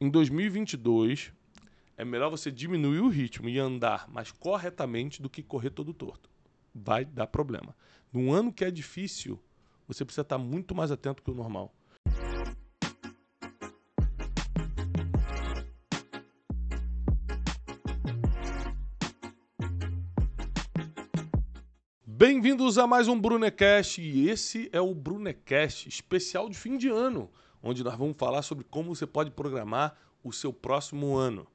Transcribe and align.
em 0.00 0.10
2022 0.10 1.32
é 1.96 2.04
melhor 2.04 2.28
você 2.28 2.50
diminuir 2.50 3.00
o 3.00 3.08
ritmo 3.08 3.48
e 3.48 3.58
andar 3.58 4.08
mais 4.08 4.32
corretamente 4.32 5.22
do 5.22 5.30
que 5.30 5.42
correr 5.42 5.70
todo 5.70 5.94
torto. 5.94 6.28
Vai 6.74 7.04
dar 7.04 7.28
problema. 7.28 7.76
Num 8.12 8.32
ano 8.32 8.52
que 8.52 8.64
é 8.64 8.70
difícil, 8.70 9.40
você 9.86 10.04
precisa 10.04 10.22
estar 10.22 10.38
muito 10.38 10.74
mais 10.74 10.90
atento 10.90 11.22
que 11.22 11.30
o 11.30 11.34
normal. 11.34 11.72
Bem-vindos 22.04 22.78
a 22.78 22.86
mais 22.86 23.06
um 23.06 23.20
Brunecast 23.20 24.00
e 24.00 24.28
esse 24.28 24.68
é 24.72 24.80
o 24.80 24.94
Brunecast 24.94 25.88
especial 25.88 26.48
de 26.48 26.56
fim 26.56 26.76
de 26.76 26.88
ano, 26.88 27.30
onde 27.64 27.82
nós 27.82 27.96
vamos 27.96 28.16
falar 28.18 28.42
sobre 28.42 28.62
como 28.62 28.94
você 28.94 29.06
pode 29.06 29.30
programar 29.30 29.98
o 30.22 30.32
seu 30.32 30.52
próximo 30.52 31.16
ano. 31.16 31.46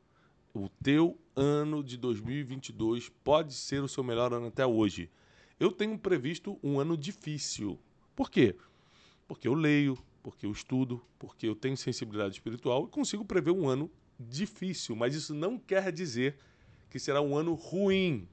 O 0.54 0.67
teu 0.67 1.15
ano 1.36 1.83
de 1.83 1.95
2022 1.97 3.09
pode 3.23 3.54
ser 3.54 3.83
o 3.83 3.87
seu 3.87 4.04
melhor 4.04 4.33
ano 4.33 4.47
até 4.47 4.65
hoje. 4.65 5.09
Eu 5.59 5.71
tenho 5.71 5.97
previsto 6.00 6.57
um 6.64 6.79
ano 6.79 6.97
difícil. 6.97 7.79
Por 8.15 8.31
quê? 8.31 8.55
Porque 9.27 9.47
eu 9.47 9.53
leio, 9.53 9.97
porque 10.23 10.47
eu 10.47 10.51
estudo, 10.51 11.00
porque 11.19 11.47
eu 11.47 11.55
tenho 11.55 11.77
sensibilidade 11.77 12.33
espiritual 12.33 12.86
e 12.86 12.87
consigo 12.89 13.23
prever 13.23 13.51
um 13.51 13.69
ano 13.69 13.89
difícil, 14.19 14.95
mas 14.95 15.14
isso 15.14 15.36
não 15.36 15.59
quer 15.59 15.91
dizer 15.91 16.37
que 16.89 17.00
será 17.00 17.21
um 17.21 17.37
ano 17.37 17.53
ruim. 17.53 18.28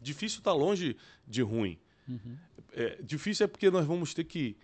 Difícil 0.00 0.38
está 0.38 0.52
longe 0.52 0.96
de 1.26 1.42
ruim. 1.42 1.76
Uhum. 2.08 2.36
É, 2.72 3.02
difícil 3.02 3.44
é 3.44 3.46
porque 3.48 3.68
nós 3.70 3.84
vamos 3.84 4.14
ter 4.14 4.24
que 4.24 4.56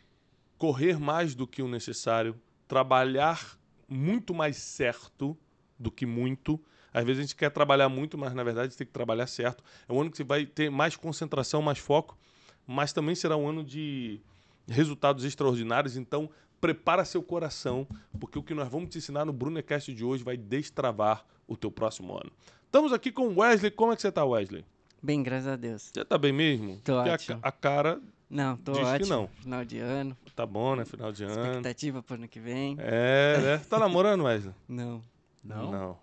correr 0.59 0.99
mais 0.99 1.35
do 1.35 1.47
que 1.47 1.63
o 1.63 1.69
necessário, 1.69 2.35
trabalhar 2.67 3.59
muito 3.89 4.35
mais 4.35 4.57
certo 4.57 5.37
do 5.79 5.91
que 5.91 6.05
muito. 6.05 6.61
Às 6.93 7.05
vezes 7.05 7.21
a 7.21 7.23
gente 7.23 7.37
quer 7.37 7.51
trabalhar 7.51 7.89
muito, 7.89 8.19
mas 8.19 8.35
na 8.35 8.43
verdade 8.43 8.77
tem 8.77 8.87
que 8.87 8.93
trabalhar 8.93 9.27
certo. 9.27 9.63
É 9.89 9.93
um 9.93 10.01
ano 10.01 10.11
que 10.11 10.17
você 10.17 10.25
vai 10.25 10.45
ter 10.45 10.71
mais 10.71 10.97
concentração, 10.97 11.63
mais 11.63 11.79
foco, 11.79 12.19
mas 12.67 12.93
também 12.93 13.15
será 13.15 13.37
um 13.37 13.49
ano 13.49 13.63
de 13.63 14.21
resultados 14.67 15.25
extraordinários. 15.25 15.97
Então, 15.97 16.29
prepara 16.61 17.05
seu 17.05 17.23
coração, 17.23 17.87
porque 18.19 18.39
o 18.39 18.43
que 18.43 18.53
nós 18.53 18.69
vamos 18.69 18.91
te 18.91 18.99
ensinar 18.99 19.25
no 19.25 19.33
Brunecast 19.33 19.95
de 19.95 20.05
hoje 20.05 20.25
vai 20.25 20.37
destravar 20.37 21.25
o 21.47 21.57
teu 21.57 21.71
próximo 21.71 22.15
ano. 22.15 22.33
Estamos 22.65 22.93
aqui 22.93 23.13
com 23.13 23.29
o 23.29 23.39
Wesley. 23.41 23.71
Como 23.71 23.93
é 23.93 23.97
que 23.97 24.03
você 24.03 24.09
está, 24.09 24.25
Wesley? 24.25 24.65
Bem, 25.03 25.23
graças 25.23 25.47
a 25.47 25.57
Deus. 25.57 25.91
Você 25.95 26.05
tá 26.05 26.19
bem 26.19 26.33
mesmo? 26.33 26.81
Tô 26.85 26.95
Porque 26.95 27.11
ótimo. 27.11 27.39
A, 27.43 27.49
a 27.49 27.53
cara 27.53 28.01
Não, 28.31 28.57
tô 28.59 28.73
Diz 28.73 28.83
que 28.83 28.87
ótimo. 28.87 29.09
não. 29.09 29.29
Final 29.41 29.65
de 29.65 29.79
ano. 29.79 30.17
tá 30.37 30.45
bom, 30.45 30.77
né? 30.77 30.85
Final 30.85 31.11
de 31.13 31.25
ano. 31.25 31.41
Expectativa 31.41 32.03
pro 32.03 32.15
ano 32.17 32.29
que 32.29 32.39
vem. 32.39 32.77
É, 32.79 33.39
né? 33.41 33.59
Tá 33.71 33.79
namorando, 33.79 34.25
Wesley? 34.25 34.55
Não. 34.69 35.03
Não? 35.43 35.71
Não. 35.73 35.99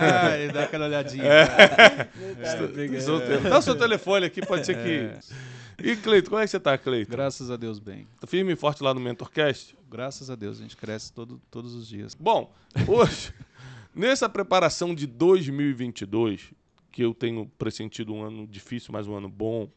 Ah, 0.00 0.36
ele 0.36 0.52
dá 0.52 0.64
aquela 0.64 0.86
olhadinha. 0.86 1.22
É. 1.24 3.00
Solteiro. 3.00 3.42
Dá 3.48 3.58
o 3.58 3.62
seu 3.62 3.76
telefone 3.76 4.26
aqui, 4.26 4.44
pode 4.44 4.66
ser 4.66 4.76
que... 4.82 5.12
E, 5.80 5.94
Cleito, 5.94 6.28
como 6.28 6.42
é 6.42 6.44
que 6.44 6.50
você 6.50 6.58
tá, 6.58 6.76
Cleito? 6.76 7.08
Graças 7.08 7.48
a 7.52 7.56
Deus, 7.56 7.78
bem. 7.78 8.08
Tá 8.20 8.26
firme 8.26 8.52
e 8.52 8.56
forte 8.56 8.82
lá 8.82 8.92
no 8.92 8.98
Mentorcast? 8.98 9.76
Graças 9.88 10.28
a 10.28 10.34
Deus, 10.34 10.58
a 10.58 10.62
gente 10.62 10.76
cresce 10.76 11.12
todo, 11.12 11.40
todos 11.52 11.72
os 11.72 11.86
dias. 11.86 12.16
Bom, 12.16 12.52
hoje, 12.88 13.32
nessa 13.94 14.28
preparação 14.28 14.92
de 14.92 15.06
2022, 15.06 16.52
que 16.90 17.04
eu 17.04 17.14
tenho 17.14 17.46
pressentido 17.56 18.12
um 18.12 18.24
ano 18.24 18.44
difícil, 18.44 18.92
mas 18.92 19.06
um 19.06 19.14
ano 19.14 19.28
bom, 19.28 19.70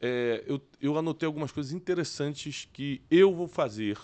é, 0.00 0.44
eu, 0.46 0.60
eu 0.80 0.98
anotei 0.98 1.26
algumas 1.26 1.52
coisas 1.52 1.72
interessantes 1.72 2.68
que 2.72 3.02
eu 3.10 3.34
vou 3.34 3.48
fazer 3.48 3.98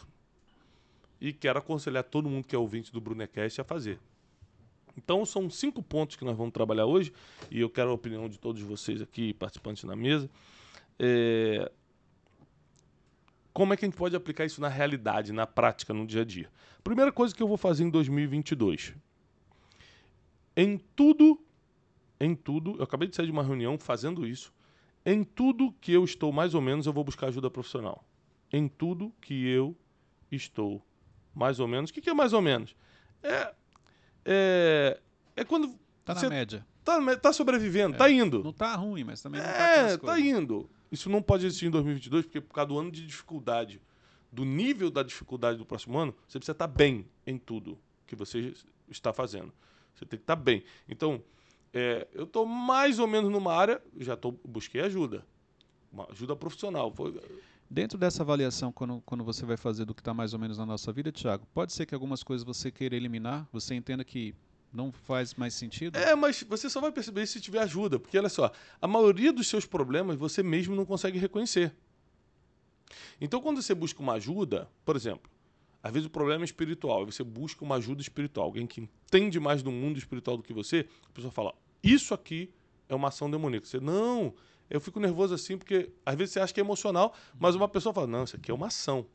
e 1.20 1.32
quero 1.32 1.58
aconselhar 1.58 2.04
todo 2.04 2.28
mundo 2.28 2.46
que 2.46 2.56
é 2.56 2.58
ouvinte 2.58 2.92
do 2.92 3.00
Brunecast 3.00 3.60
a 3.60 3.64
fazer. 3.64 3.98
Então, 4.96 5.24
são 5.24 5.48
cinco 5.48 5.82
pontos 5.82 6.16
que 6.16 6.24
nós 6.24 6.36
vamos 6.36 6.52
trabalhar 6.52 6.86
hoje 6.86 7.12
e 7.50 7.60
eu 7.60 7.70
quero 7.70 7.90
a 7.90 7.94
opinião 7.94 8.28
de 8.28 8.38
todos 8.38 8.60
vocês 8.62 9.00
aqui, 9.00 9.32
participantes 9.34 9.84
na 9.84 9.94
mesa. 9.94 10.30
É, 10.98 11.70
como 13.52 13.72
é 13.72 13.76
que 13.76 13.84
a 13.84 13.88
gente 13.88 13.96
pode 13.96 14.14
aplicar 14.16 14.44
isso 14.44 14.60
na 14.60 14.68
realidade, 14.68 15.32
na 15.32 15.46
prática, 15.46 15.92
no 15.92 16.06
dia 16.06 16.22
a 16.22 16.24
dia? 16.24 16.50
Primeira 16.82 17.12
coisa 17.12 17.34
que 17.34 17.42
eu 17.42 17.48
vou 17.48 17.56
fazer 17.56 17.84
em 17.84 17.90
2022. 17.90 18.94
Em 20.56 20.78
tudo, 20.78 21.40
em 22.18 22.34
tudo, 22.34 22.76
eu 22.76 22.84
acabei 22.84 23.08
de 23.08 23.16
sair 23.16 23.26
de 23.26 23.32
uma 23.32 23.42
reunião 23.42 23.78
fazendo 23.78 24.26
isso. 24.26 24.52
Em 25.04 25.24
tudo 25.24 25.72
que 25.80 25.92
eu 25.92 26.04
estou 26.04 26.32
mais 26.32 26.54
ou 26.54 26.60
menos, 26.60 26.86
eu 26.86 26.92
vou 26.92 27.04
buscar 27.04 27.28
ajuda 27.28 27.50
profissional. 27.50 28.04
Em 28.52 28.68
tudo 28.68 29.12
que 29.20 29.46
eu 29.48 29.76
estou 30.30 30.82
mais 31.34 31.58
ou 31.60 31.66
menos. 31.68 31.90
O 31.90 31.94
que, 31.94 32.00
que 32.00 32.10
é 32.10 32.14
mais 32.14 32.32
ou 32.32 32.40
menos? 32.42 32.74
É, 33.22 33.54
é, 34.24 35.00
é 35.36 35.44
quando 35.44 35.78
Tá 36.04 36.14
na 36.14 36.28
média. 36.28 36.66
tá, 36.84 37.16
tá 37.16 37.32
sobrevivendo, 37.32 37.96
tá 37.96 38.10
indo. 38.10 38.42
Não 38.42 38.52
tá 38.52 38.74
ruim, 38.74 39.04
mas 39.04 39.22
também 39.22 39.40
não 39.40 39.48
tá 39.48 39.52
É, 39.54 39.96
tá 39.96 39.98
coisas. 39.98 40.24
indo. 40.24 40.68
Isso 40.90 41.08
não 41.08 41.22
pode 41.22 41.46
existir 41.46 41.66
em 41.66 41.70
2022, 41.70 42.26
porque 42.26 42.40
por 42.40 42.52
causa 42.54 42.68
do 42.68 42.78
ano 42.78 42.90
de 42.90 43.06
dificuldade, 43.06 43.80
do 44.32 44.44
nível 44.44 44.90
da 44.90 45.02
dificuldade 45.02 45.56
do 45.58 45.64
próximo 45.64 45.96
ano, 45.98 46.12
você 46.26 46.38
precisa 46.38 46.52
estar 46.52 46.66
bem 46.66 47.06
em 47.26 47.38
tudo 47.38 47.78
que 48.06 48.16
você 48.16 48.52
está 48.88 49.12
fazendo. 49.12 49.52
Você 49.94 50.04
tem 50.04 50.18
que 50.18 50.24
estar 50.24 50.36
bem. 50.36 50.64
Então, 50.88 51.22
é, 51.72 52.06
eu 52.12 52.24
estou 52.24 52.44
mais 52.46 52.98
ou 52.98 53.06
menos 53.06 53.30
numa 53.30 53.52
área, 53.54 53.80
já 53.98 54.16
tô, 54.16 54.32
busquei 54.44 54.80
ajuda. 54.80 55.24
Uma 55.92 56.06
ajuda 56.10 56.34
profissional. 56.36 56.92
Foi- 56.92 57.20
Dentro 57.68 57.96
dessa 57.96 58.22
avaliação, 58.22 58.72
quando, 58.72 59.00
quando 59.06 59.22
você 59.22 59.44
vai 59.46 59.56
fazer 59.56 59.84
do 59.84 59.94
que 59.94 60.00
está 60.00 60.12
mais 60.12 60.32
ou 60.32 60.38
menos 60.38 60.58
na 60.58 60.66
nossa 60.66 60.92
vida, 60.92 61.12
Thiago, 61.12 61.46
pode 61.54 61.72
ser 61.72 61.86
que 61.86 61.94
algumas 61.94 62.22
coisas 62.22 62.44
você 62.44 62.70
queira 62.70 62.96
eliminar, 62.96 63.48
você 63.52 63.74
entenda 63.74 64.04
que 64.04 64.34
não 64.72 64.90
faz 64.92 65.34
mais 65.34 65.54
sentido? 65.54 65.96
É, 65.96 66.14
mas 66.16 66.42
você 66.42 66.68
só 66.68 66.80
vai 66.80 66.90
perceber 66.92 67.26
se 67.26 67.40
tiver 67.40 67.60
ajuda. 67.60 67.98
Porque, 67.98 68.18
olha 68.18 68.28
só, 68.28 68.50
a 68.80 68.88
maioria 68.88 69.32
dos 69.32 69.46
seus 69.48 69.66
problemas 69.66 70.16
você 70.16 70.42
mesmo 70.42 70.74
não 70.74 70.84
consegue 70.84 71.18
reconhecer. 71.18 71.72
Então, 73.20 73.40
quando 73.40 73.62
você 73.62 73.74
busca 73.74 74.00
uma 74.02 74.14
ajuda, 74.14 74.68
por 74.84 74.96
exemplo, 74.96 75.30
às 75.82 75.92
vezes 75.92 76.06
o 76.06 76.10
problema 76.10 76.42
é 76.42 76.46
espiritual, 76.46 77.02
e 77.02 77.06
você 77.06 77.24
busca 77.24 77.64
uma 77.64 77.76
ajuda 77.76 78.02
espiritual, 78.02 78.46
alguém 78.46 78.66
que 78.66 78.80
entende 78.80 79.40
mais 79.40 79.62
do 79.62 79.70
mundo 79.70 79.98
espiritual 79.98 80.36
do 80.36 80.42
que 80.42 80.52
você, 80.52 80.86
a 81.08 81.12
pessoa 81.12 81.32
fala: 81.32 81.54
Isso 81.82 82.12
aqui 82.12 82.52
é 82.88 82.94
uma 82.94 83.08
ação 83.08 83.30
demoníaca. 83.30 83.66
Você, 83.66 83.80
não, 83.80 84.34
eu 84.68 84.80
fico 84.80 85.00
nervoso 85.00 85.34
assim, 85.34 85.56
porque 85.56 85.90
às 86.04 86.14
vezes 86.14 86.34
você 86.34 86.40
acha 86.40 86.52
que 86.52 86.60
é 86.60 86.64
emocional, 86.64 87.14
mas 87.38 87.54
uma 87.54 87.68
pessoa 87.68 87.94
fala: 87.94 88.06
Não, 88.06 88.24
isso 88.24 88.36
aqui 88.36 88.50
é 88.50 88.54
uma 88.54 88.66
ação. 88.66 89.06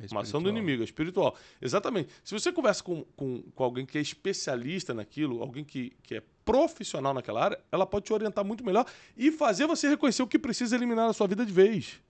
É 0.00 0.06
Uma 0.12 0.20
ação 0.20 0.40
do 0.40 0.48
inimigo, 0.48 0.82
é 0.82 0.84
espiritual. 0.84 1.36
Exatamente. 1.60 2.10
Se 2.22 2.32
você 2.32 2.52
conversa 2.52 2.84
com, 2.84 3.02
com, 3.16 3.42
com 3.42 3.64
alguém 3.64 3.84
que 3.84 3.98
é 3.98 4.00
especialista 4.00 4.94
naquilo, 4.94 5.42
alguém 5.42 5.64
que, 5.64 5.92
que 6.04 6.14
é 6.14 6.22
profissional 6.44 7.12
naquela 7.12 7.44
área, 7.44 7.60
ela 7.72 7.84
pode 7.84 8.04
te 8.04 8.12
orientar 8.12 8.44
muito 8.44 8.64
melhor 8.64 8.86
e 9.16 9.32
fazer 9.32 9.66
você 9.66 9.88
reconhecer 9.88 10.22
o 10.22 10.28
que 10.28 10.38
precisa 10.38 10.76
eliminar 10.76 11.08
na 11.08 11.12
sua 11.12 11.26
vida 11.26 11.44
de 11.44 11.52
vez. 11.52 12.00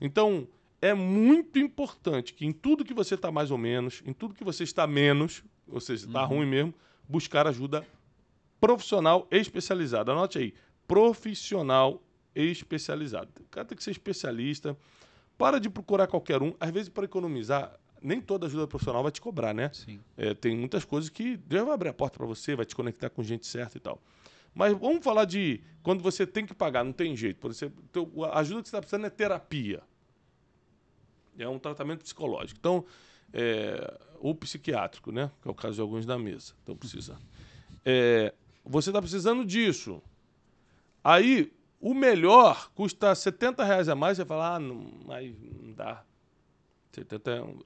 Então, 0.00 0.48
é 0.80 0.94
muito 0.94 1.58
importante 1.58 2.32
que 2.32 2.46
em 2.46 2.52
tudo 2.52 2.84
que 2.84 2.94
você 2.94 3.14
está 3.14 3.30
mais 3.30 3.50
ou 3.50 3.58
menos, 3.58 4.02
em 4.06 4.12
tudo 4.12 4.34
que 4.34 4.44
você 4.44 4.64
está 4.64 4.86
menos, 4.86 5.44
ou 5.68 5.80
seja, 5.80 6.06
está 6.06 6.24
ruim 6.24 6.46
mesmo, 6.46 6.74
buscar 7.08 7.46
ajuda 7.46 7.86
profissional 8.60 9.26
especializada. 9.30 10.12
Anote 10.12 10.38
aí, 10.38 10.54
profissional 10.86 12.02
especializado. 12.34 13.30
O 13.40 13.48
cara 13.50 13.66
tem 13.66 13.76
que 13.76 13.84
ser 13.84 13.90
especialista. 13.90 14.76
Para 15.36 15.58
de 15.58 15.70
procurar 15.70 16.06
qualquer 16.06 16.42
um. 16.42 16.54
Às 16.60 16.70
vezes, 16.70 16.88
para 16.88 17.04
economizar, 17.04 17.78
nem 18.02 18.20
toda 18.20 18.46
ajuda 18.46 18.66
profissional 18.66 19.02
vai 19.02 19.12
te 19.12 19.20
cobrar, 19.20 19.54
né? 19.54 19.70
Sim. 19.72 20.00
É, 20.16 20.34
tem 20.34 20.56
muitas 20.56 20.84
coisas 20.84 21.08
que 21.08 21.36
Deus 21.36 21.64
vai 21.64 21.74
abrir 21.74 21.88
a 21.88 21.94
porta 21.94 22.18
para 22.18 22.26
você, 22.26 22.54
vai 22.54 22.66
te 22.66 22.74
conectar 22.74 23.08
com 23.08 23.22
gente 23.22 23.46
certa 23.46 23.76
e 23.76 23.80
tal. 23.80 24.02
Mas 24.54 24.76
vamos 24.76 25.02
falar 25.02 25.24
de 25.24 25.62
quando 25.82 26.02
você 26.02 26.26
tem 26.26 26.44
que 26.44 26.52
pagar, 26.52 26.84
não 26.84 26.92
tem 26.92 27.16
jeito. 27.16 27.38
Por 27.38 27.50
exemplo, 27.50 28.24
a 28.24 28.40
ajuda 28.40 28.62
que 28.62 28.68
você 28.68 28.76
está 28.76 28.80
precisando 28.80 29.06
é 29.06 29.10
terapia. 29.10 29.82
É 31.38 31.48
um 31.48 31.58
tratamento 31.58 32.02
psicológico. 32.02 32.58
Então, 32.58 32.84
é, 33.32 33.98
ou 34.18 34.34
psiquiátrico, 34.34 35.10
né? 35.12 35.30
Que 35.42 35.48
é 35.48 35.50
o 35.50 35.54
caso 35.54 35.74
de 35.76 35.80
alguns 35.80 36.04
da 36.04 36.18
mesa. 36.18 36.52
Então 36.62 36.76
precisa. 36.76 37.18
É, 37.84 38.34
você 38.64 38.90
está 38.90 39.00
precisando 39.00 39.44
disso. 39.44 40.02
Aí, 41.02 41.52
o 41.80 41.94
melhor 41.94 42.70
custa 42.74 43.14
70 43.14 43.64
reais 43.64 43.88
a 43.88 43.94
mais. 43.94 44.18
Você 44.18 44.24
fala, 44.24 44.56
ah, 44.56 44.58
não, 44.58 44.90
mas 45.06 45.34
não 45.62 45.72
dá. 45.72 46.04
70 46.92 47.30
é 47.30 47.42
um- 47.42 47.60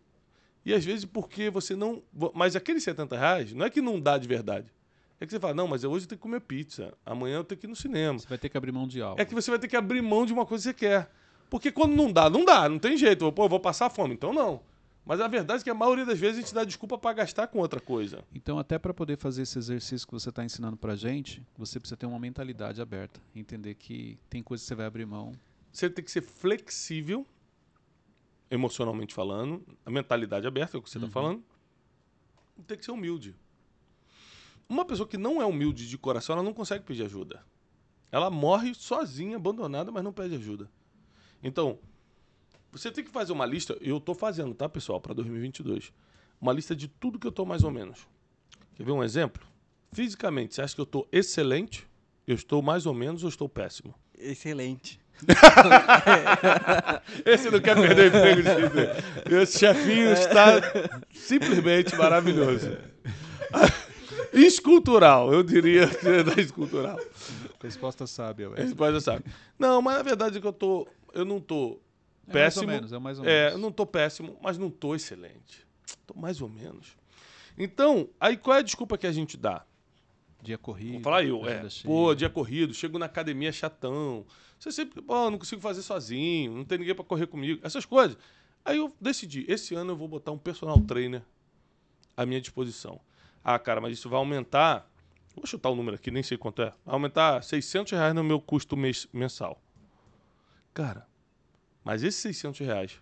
E 0.64 0.72
às 0.72 0.84
vezes 0.84 1.05
porque 1.05 1.50
você 1.50 1.75
não. 1.75 2.02
Mas 2.34 2.55
aqueles 2.56 2.82
70 2.84 3.17
reais 3.19 3.52
não 3.52 3.67
é 3.67 3.70
que 3.70 3.81
não 3.81 3.99
dá 4.00 4.17
de 4.17 4.28
verdade. 4.28 4.72
É 5.20 5.26
que 5.26 5.32
você 5.32 5.40
fala, 5.40 5.55
não, 5.55 5.67
mas 5.69 5.84
hoje 5.84 6.05
eu 6.05 6.08
tenho 6.08 6.19
que 6.19 6.22
comer 6.22 6.40
pizza. 6.40 6.93
Amanhã 7.05 7.37
eu 7.37 7.44
tenho 7.44 7.58
que 7.60 7.67
ir 7.67 7.69
no 7.69 7.76
cinema. 7.76 8.19
Você 8.19 8.28
vai 8.28 8.38
ter 8.38 8.49
que 8.49 8.56
abrir 8.56 8.72
mão 8.72 8.87
de 8.87 9.00
algo. 9.00 9.20
É 9.20 9.25
que 9.25 9.34
você 9.34 9.50
vai 9.50 9.58
ter 9.58 9.69
que 9.69 9.76
abrir 9.76 10.02
mão 10.02 10.25
de 10.26 10.32
uma 10.32 10.44
coisa 10.46 10.72
que 10.72 10.81
você 10.81 10.87
quer. 10.88 11.10
Porque 11.50 11.70
quando 11.70 11.94
não 11.94 12.11
dá, 12.12 12.29
não 12.29 12.44
dá, 12.44 12.69
não 12.69 12.79
tem 12.79 12.96
jeito. 12.96 13.31
Pô, 13.32 13.44
eu 13.44 13.49
vou 13.49 13.61
passar 13.61 13.91
fome. 13.91 14.14
Então 14.14 14.32
não. 14.32 14.61
Mas 15.05 15.20
a 15.20 15.29
verdade 15.29 15.61
é 15.61 15.64
que 15.64 15.70
a 15.70 15.75
maioria 15.75 16.06
das 16.06 16.19
vezes 16.19 16.38
a 16.38 16.41
gente 16.41 16.55
dá 16.55 16.64
desculpa 16.64 16.96
para 16.96 17.12
gastar 17.12 17.46
com 17.46 17.58
outra 17.58 17.79
coisa. 17.79 18.25
Então, 18.35 18.58
até 18.58 18.79
para 18.79 18.94
poder 18.94 19.19
fazer 19.19 19.43
esse 19.43 19.58
exercício 19.58 20.06
que 20.06 20.14
você 20.14 20.31
está 20.31 20.43
ensinando 20.43 20.79
para 20.79 20.96
gente, 20.96 21.46
você 21.58 21.79
precisa 21.79 21.96
ter 21.96 22.06
uma 22.06 22.19
mentalidade 22.19 22.81
aberta. 22.81 23.20
Entender 23.35 23.75
que 23.75 24.19
tem 24.31 24.43
coisas 24.43 24.64
que 24.64 24.69
você 24.69 24.75
vai 24.75 24.87
abrir 24.87 25.05
mão. 25.05 25.32
Você 25.70 25.91
tem 25.91 26.02
que 26.02 26.11
ser 26.11 26.23
flexível, 26.23 27.26
emocionalmente 28.50 29.12
falando, 29.12 29.62
a 29.85 29.91
mentalidade 29.91 30.46
aberta, 30.46 30.76
é 30.76 30.79
o 30.79 30.82
que 30.82 30.88
você 30.88 30.96
está 30.96 31.11
falando. 31.11 31.43
tem 32.67 32.79
que 32.79 32.85
ser 32.85 32.93
humilde. 32.93 33.35
Uma 34.67 34.87
pessoa 34.87 35.06
que 35.06 35.19
não 35.19 35.43
é 35.43 35.44
humilde 35.44 35.87
de 35.87 35.99
coração, 35.99 36.35
ela 36.35 36.43
não 36.43 36.55
consegue 36.55 36.85
pedir 36.85 37.05
ajuda. 37.05 37.44
Ela 38.11 38.31
morre 38.31 38.73
sozinha, 38.75 39.37
abandonada, 39.37 39.93
mas 39.93 40.02
não 40.02 40.12
pede 40.12 40.37
ajuda. 40.37 40.70
Então, 41.44 41.79
você 42.73 42.91
tem 42.91 43.05
que 43.05 43.11
fazer 43.11 43.32
uma 43.32 43.46
lista, 43.46 43.76
eu 43.81 44.00
tô 44.00 44.14
fazendo, 44.14 44.55
tá, 44.55 44.69
pessoal, 44.69 45.00
para 45.00 45.14
2022. 45.14 45.93
Uma 46.41 46.52
lista 46.52 46.75
de 46.75 46.88
tudo 46.88 47.19
que 47.19 47.26
eu 47.26 47.32
tô 47.32 47.44
mais 47.44 47.62
ou 47.62 47.70
menos. 47.70 48.08
Quer 48.75 48.85
ver 48.85 48.93
um 48.93 49.05
exemplo? 49.05 49.43
Fisicamente, 49.93 50.55
você 50.55 50.62
acha 50.62 50.75
que 50.75 50.81
eu 50.81 50.87
tô 50.87 51.06
excelente? 51.12 51.87
Eu 52.26 52.35
estou 52.35 52.62
mais 52.62 52.87
ou 52.87 52.94
menos 52.94 53.23
ou 53.23 53.29
estou 53.29 53.49
péssimo? 53.49 53.94
Excelente. 54.19 54.99
Esse 57.25 57.49
não 57.50 57.61
quer 57.61 57.76
perder 57.76 58.02
o 58.02 58.06
emprego 58.08 58.43
de 58.43 58.49
nenhum. 58.49 59.41
Esse 59.43 59.61
chefinho 59.61 60.12
está 60.12 60.55
simplesmente 61.12 61.94
maravilhoso. 61.94 62.76
Escultural, 64.32 65.32
eu 65.32 65.44
diria 65.44 65.87
que 65.87 66.08
é 66.08 66.23
da 66.25 66.41
escultural. 66.41 66.99
Resposta 67.62 68.06
sábia, 68.06 68.49
velho. 68.49 68.62
resposta 68.62 69.00
sabe. 69.00 69.25
Não, 69.56 69.81
mas 69.81 69.99
a 69.99 70.02
verdade 70.02 70.38
é 70.38 70.41
que 70.41 70.46
eu 70.46 70.52
tô. 70.52 70.88
Eu 71.14 71.25
não 71.25 71.40
tô 71.40 71.81
É 72.28 72.32
mais 72.32 72.56
ou 72.56 72.62
péssimo. 72.62 72.66
menos, 72.66 72.93
é 72.93 72.99
mais 72.99 73.19
ou 73.19 73.25
É, 73.25 73.44
eu 73.46 73.49
menos. 73.50 73.61
não 73.62 73.72
tô 73.72 73.87
péssimo, 73.87 74.37
mas 74.43 74.58
não 74.58 74.69
tô 74.70 74.94
excelente. 74.94 75.66
Tô 76.06 76.14
mais 76.19 76.40
ou 76.40 76.49
menos. 76.49 76.96
Então, 77.56 78.08
aí 78.19 78.37
qual 78.37 78.56
é 78.56 78.61
a 78.61 78.62
desculpa 78.62 78.99
que 78.99 79.06
a 79.06 79.12
gente 79.12 79.37
dá? 79.37 79.64
Dia 80.43 80.58
corrido. 80.58 80.94
Vou 80.94 81.00
falar 81.02 81.25
eu, 81.25 81.49
é. 81.49 81.69
cheia. 81.70 81.84
Pô, 81.87 82.14
dia 82.14 82.28
corrido, 82.28 82.75
chego 82.75 82.99
na 82.99 83.06
academia 83.06 83.50
chatão. 83.52 84.26
Você 84.58 84.70
sempre, 84.72 85.00
pô, 85.00 85.31
não 85.31 85.38
consigo 85.38 85.62
fazer 85.62 85.82
sozinho, 85.82 86.52
não 86.55 86.64
tem 86.64 86.78
ninguém 86.78 86.94
pra 86.94 87.05
correr 87.05 87.26
comigo, 87.26 87.60
essas 87.64 87.84
coisas. 87.87 88.19
Aí 88.64 88.76
eu 88.78 88.94
decidi, 89.00 89.44
esse 89.49 89.75
ano 89.75 89.93
eu 89.93 89.96
vou 89.96 90.08
botar 90.08 90.32
um 90.32 90.38
personal 90.38 90.78
trainer 90.81 91.22
à 92.17 92.25
minha 92.26 92.40
disposição. 92.40 93.00
Ah, 93.43 93.58
cara, 93.58 93.81
mas 93.81 93.93
isso 93.93 94.08
vai 94.08 94.19
aumentar. 94.19 94.90
Vou 95.37 95.46
chutar 95.46 95.69
o 95.70 95.75
número 95.75 95.96
aqui, 95.96 96.10
nem 96.10 96.22
sei 96.22 96.38
quanto 96.38 96.62
é. 96.62 96.72
Vai 96.84 96.94
aumentar 96.94 97.43
600 97.43 97.93
reais 97.93 98.14
no 98.14 98.22
meu 98.25 98.40
custo 98.40 98.76
mês, 98.76 99.06
mensal. 99.12 99.60
Cara, 100.74 101.06
mas 101.84 102.02
esses 102.02 102.20
600 102.20 102.60
reais, 102.66 103.00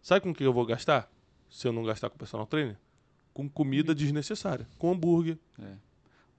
sabe 0.00 0.22
com 0.22 0.30
o 0.30 0.34
que 0.34 0.42
eu 0.42 0.52
vou 0.52 0.64
gastar? 0.64 1.12
Se 1.50 1.68
eu 1.68 1.72
não 1.72 1.84
gastar 1.84 2.08
com 2.08 2.16
personal 2.16 2.46
trainer? 2.46 2.78
Com 3.34 3.46
comida 3.48 3.94
desnecessária. 3.94 4.66
Com 4.78 4.90
hambúrguer. 4.90 5.38
É. 5.58 5.76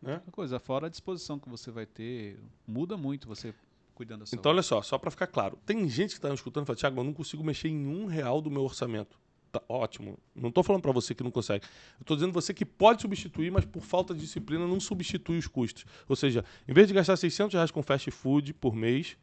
Né? 0.02 0.16
Outra 0.16 0.32
coisa, 0.32 0.60
fora 0.60 0.88
a 0.88 0.90
disposição 0.90 1.38
que 1.38 1.48
você 1.48 1.70
vai 1.70 1.86
ter, 1.86 2.40
muda 2.68 2.98
muito 2.98 3.28
você 3.28 3.54
cuidando 3.94 4.22
da 4.22 4.26
saúde. 4.26 4.40
Então, 4.40 4.52
olha 4.52 4.64
só, 4.64 4.82
só 4.82 4.98
para 4.98 5.12
ficar 5.12 5.28
claro. 5.28 5.60
Tem 5.66 5.88
gente 5.88 6.10
que 6.10 6.16
está 6.16 6.30
me 6.30 6.36
escutando 6.36 6.64
e 6.64 6.68
fala, 6.68 6.78
Thiago, 6.78 7.00
eu 7.00 7.04
não 7.04 7.14
consigo 7.14 7.44
mexer 7.44 7.70
em 7.70 7.88
um 7.88 8.06
real 8.06 8.42
do 8.42 8.50
meu 8.50 8.64
orçamento. 8.64 9.20
Tá 9.52 9.62
ótimo. 9.70 10.18
Não 10.36 10.50
estou 10.50 10.64
falando 10.64 10.82
para 10.82 10.92
você 10.92 11.14
que 11.14 11.24
não 11.24 11.30
consegue. 11.30 11.64
Estou 12.02 12.18
dizendo 12.18 12.34
você 12.34 12.52
que 12.54 12.66
pode 12.66 13.04
substituir, 13.04 13.52
mas 13.52 13.64
por 13.64 13.84
falta 13.84 14.12
de 14.14 14.22
disciplina 14.22 14.66
não 14.66 14.80
substitui 14.80 15.38
os 15.38 15.46
custos. 15.46 15.86
Ou 16.10 16.16
seja, 16.16 16.44
em 16.68 16.74
vez 16.74 16.88
de 16.88 16.94
gastar 16.96 17.16
600 17.16 17.54
reais 17.54 17.70
com 17.70 17.84
fast 17.84 18.10
food 18.10 18.56
por 18.56 18.76
mês, 18.76 19.16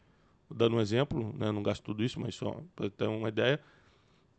dando 0.54 0.76
um 0.76 0.80
exemplo, 0.80 1.34
né, 1.38 1.50
não 1.50 1.62
gasto 1.62 1.82
tudo 1.82 2.02
isso, 2.04 2.20
mas 2.20 2.34
só 2.34 2.62
para 2.74 2.90
ter 2.90 3.06
uma 3.06 3.28
ideia, 3.28 3.60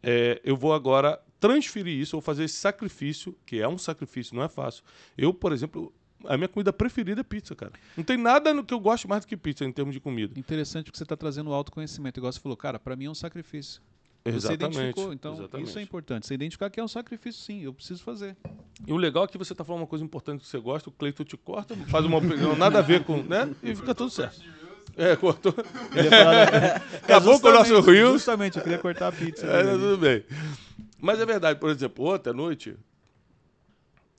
é, 0.04 0.42
eu 0.44 0.56
vou 0.56 0.74
agora 0.74 1.20
transferir 1.40 2.00
isso, 2.00 2.12
vou 2.14 2.22
fazer 2.22 2.44
esse 2.44 2.56
sacrifício, 2.56 3.36
que 3.46 3.60
é 3.60 3.68
um 3.68 3.78
sacrifício, 3.78 4.36
não 4.36 4.44
é 4.44 4.50
fácil. 4.50 4.84
Eu, 5.18 5.34
por 5.34 5.52
exemplo, 5.52 5.94
a 6.26 6.38
minha 6.38 6.48
comida 6.48 6.72
preferida 6.72 7.22
é 7.22 7.24
pizza, 7.24 7.56
cara. 7.56 7.74
Não 7.96 8.04
tem 8.04 8.18
nada 8.18 8.54
no 8.54 8.64
que 8.64 8.74
eu 8.74 8.80
gosto 8.80 9.08
mais 9.08 9.26
do 9.26 9.28
que 9.28 9.38
pizza 9.38 9.66
em 9.66 9.72
termos 9.72 9.94
de 9.94 10.00
comida. 10.00 10.38
Interessante 10.40 10.86
porque 10.86 10.98
você 10.98 11.04
está 11.04 11.18
trazendo 11.18 11.52
autoconhecimento. 11.54 12.20
Igual 12.20 12.32
você 12.32 12.40
falou, 12.40 12.58
cara, 12.58 12.80
para 12.80 12.96
mim 12.96 13.06
é 13.06 13.10
um 13.10 13.16
sacrifício. 13.16 13.82
Você 14.24 14.36
Exatamente. 14.36 14.78
identificou, 14.78 15.14
então 15.14 15.34
exatamente. 15.34 15.68
isso 15.68 15.80
é 15.80 15.82
importante. 15.82 16.28
Você 16.28 16.36
identificar 16.36 16.70
que 16.70 16.80
é 16.80 16.84
um 16.84 16.88
sacrifício, 16.88 17.42
sim, 17.42 17.64
eu 17.64 17.74
preciso 17.74 18.04
fazer. 18.04 18.38
E 18.86 18.94
o 18.94 18.98
legal 18.98 19.24
é 19.24 19.28
que 19.28 19.38
você 19.38 19.56
tá 19.56 19.64
falando 19.64 19.82
uma 19.82 19.88
coisa 19.88 20.06
importante 20.06 20.42
que 20.42 20.48
você 20.48 20.60
gosta, 20.60 20.90
o 20.90 20.92
Cleiton 20.92 21.24
te 21.24 21.36
corta, 21.36 21.76
faz 21.88 22.06
uma 22.06 22.18
opinião 22.18 22.56
nada 22.56 22.80
a 22.80 22.82
ver 22.84 23.04
com, 23.04 23.18
né? 23.24 23.52
E 23.64 23.76
fica 23.76 23.96
tudo 23.96 24.12
certo. 24.12 24.40
É, 25.02 25.16
cortou. 25.16 25.52
Acabou 27.02 27.40
com 27.40 27.48
o 27.48 27.54
nosso 27.54 27.82
Reels. 27.82 28.14
Justamente, 28.14 28.58
eu 28.58 28.64
queria 28.64 28.78
cortar 28.78 29.08
a 29.08 29.12
pizza. 29.12 29.48
É, 29.48 29.64
tudo 29.64 29.98
bem. 29.98 30.24
Mas 31.00 31.20
é 31.20 31.26
verdade, 31.26 31.60
por 31.60 31.72
exemplo, 31.72 32.06
ontem 32.06 32.30
à 32.30 32.34
noite, 32.34 32.78